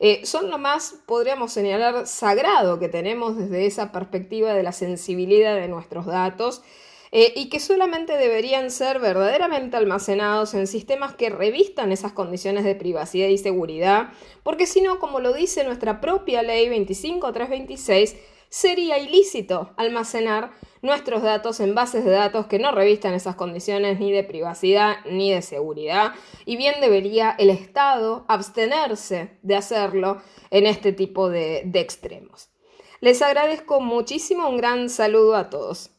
eh, 0.00 0.26
son 0.26 0.50
lo 0.50 0.58
más, 0.58 0.96
podríamos 1.06 1.52
señalar, 1.52 2.08
sagrado 2.08 2.80
que 2.80 2.88
tenemos 2.88 3.36
desde 3.36 3.66
esa 3.66 3.92
perspectiva 3.92 4.52
de 4.52 4.64
la 4.64 4.72
sensibilidad 4.72 5.54
de 5.54 5.68
nuestros 5.68 6.06
datos 6.06 6.64
eh, 7.14 7.34
y 7.36 7.50
que 7.50 7.60
solamente 7.60 8.16
deberían 8.16 8.70
ser 8.70 8.98
verdaderamente 8.98 9.76
almacenados 9.76 10.54
en 10.54 10.66
sistemas 10.66 11.14
que 11.14 11.28
revistan 11.28 11.92
esas 11.92 12.12
condiciones 12.12 12.64
de 12.64 12.74
privacidad 12.74 13.28
y 13.28 13.36
seguridad, 13.36 14.08
porque 14.42 14.66
si 14.66 14.80
no, 14.80 14.98
como 14.98 15.20
lo 15.20 15.34
dice 15.34 15.62
nuestra 15.62 16.00
propia 16.00 16.42
ley 16.42 16.68
25326, 16.68 18.16
sería 18.48 18.98
ilícito 18.98 19.74
almacenar 19.76 20.52
nuestros 20.80 21.22
datos 21.22 21.60
en 21.60 21.74
bases 21.74 22.04
de 22.04 22.12
datos 22.12 22.46
que 22.46 22.58
no 22.58 22.72
revistan 22.72 23.12
esas 23.12 23.36
condiciones 23.36 24.00
ni 24.00 24.10
de 24.10 24.24
privacidad 24.24 24.96
ni 25.04 25.32
de 25.32 25.42
seguridad, 25.42 26.14
y 26.46 26.56
bien 26.56 26.80
debería 26.80 27.36
el 27.38 27.50
Estado 27.50 28.24
abstenerse 28.26 29.38
de 29.42 29.56
hacerlo 29.56 30.22
en 30.50 30.66
este 30.66 30.92
tipo 30.92 31.28
de 31.28 31.70
extremos. 31.74 32.48
Les 33.00 33.20
agradezco 33.20 33.80
muchísimo, 33.80 34.48
un 34.48 34.56
gran 34.56 34.88
saludo 34.88 35.36
a 35.36 35.50
todos. 35.50 35.91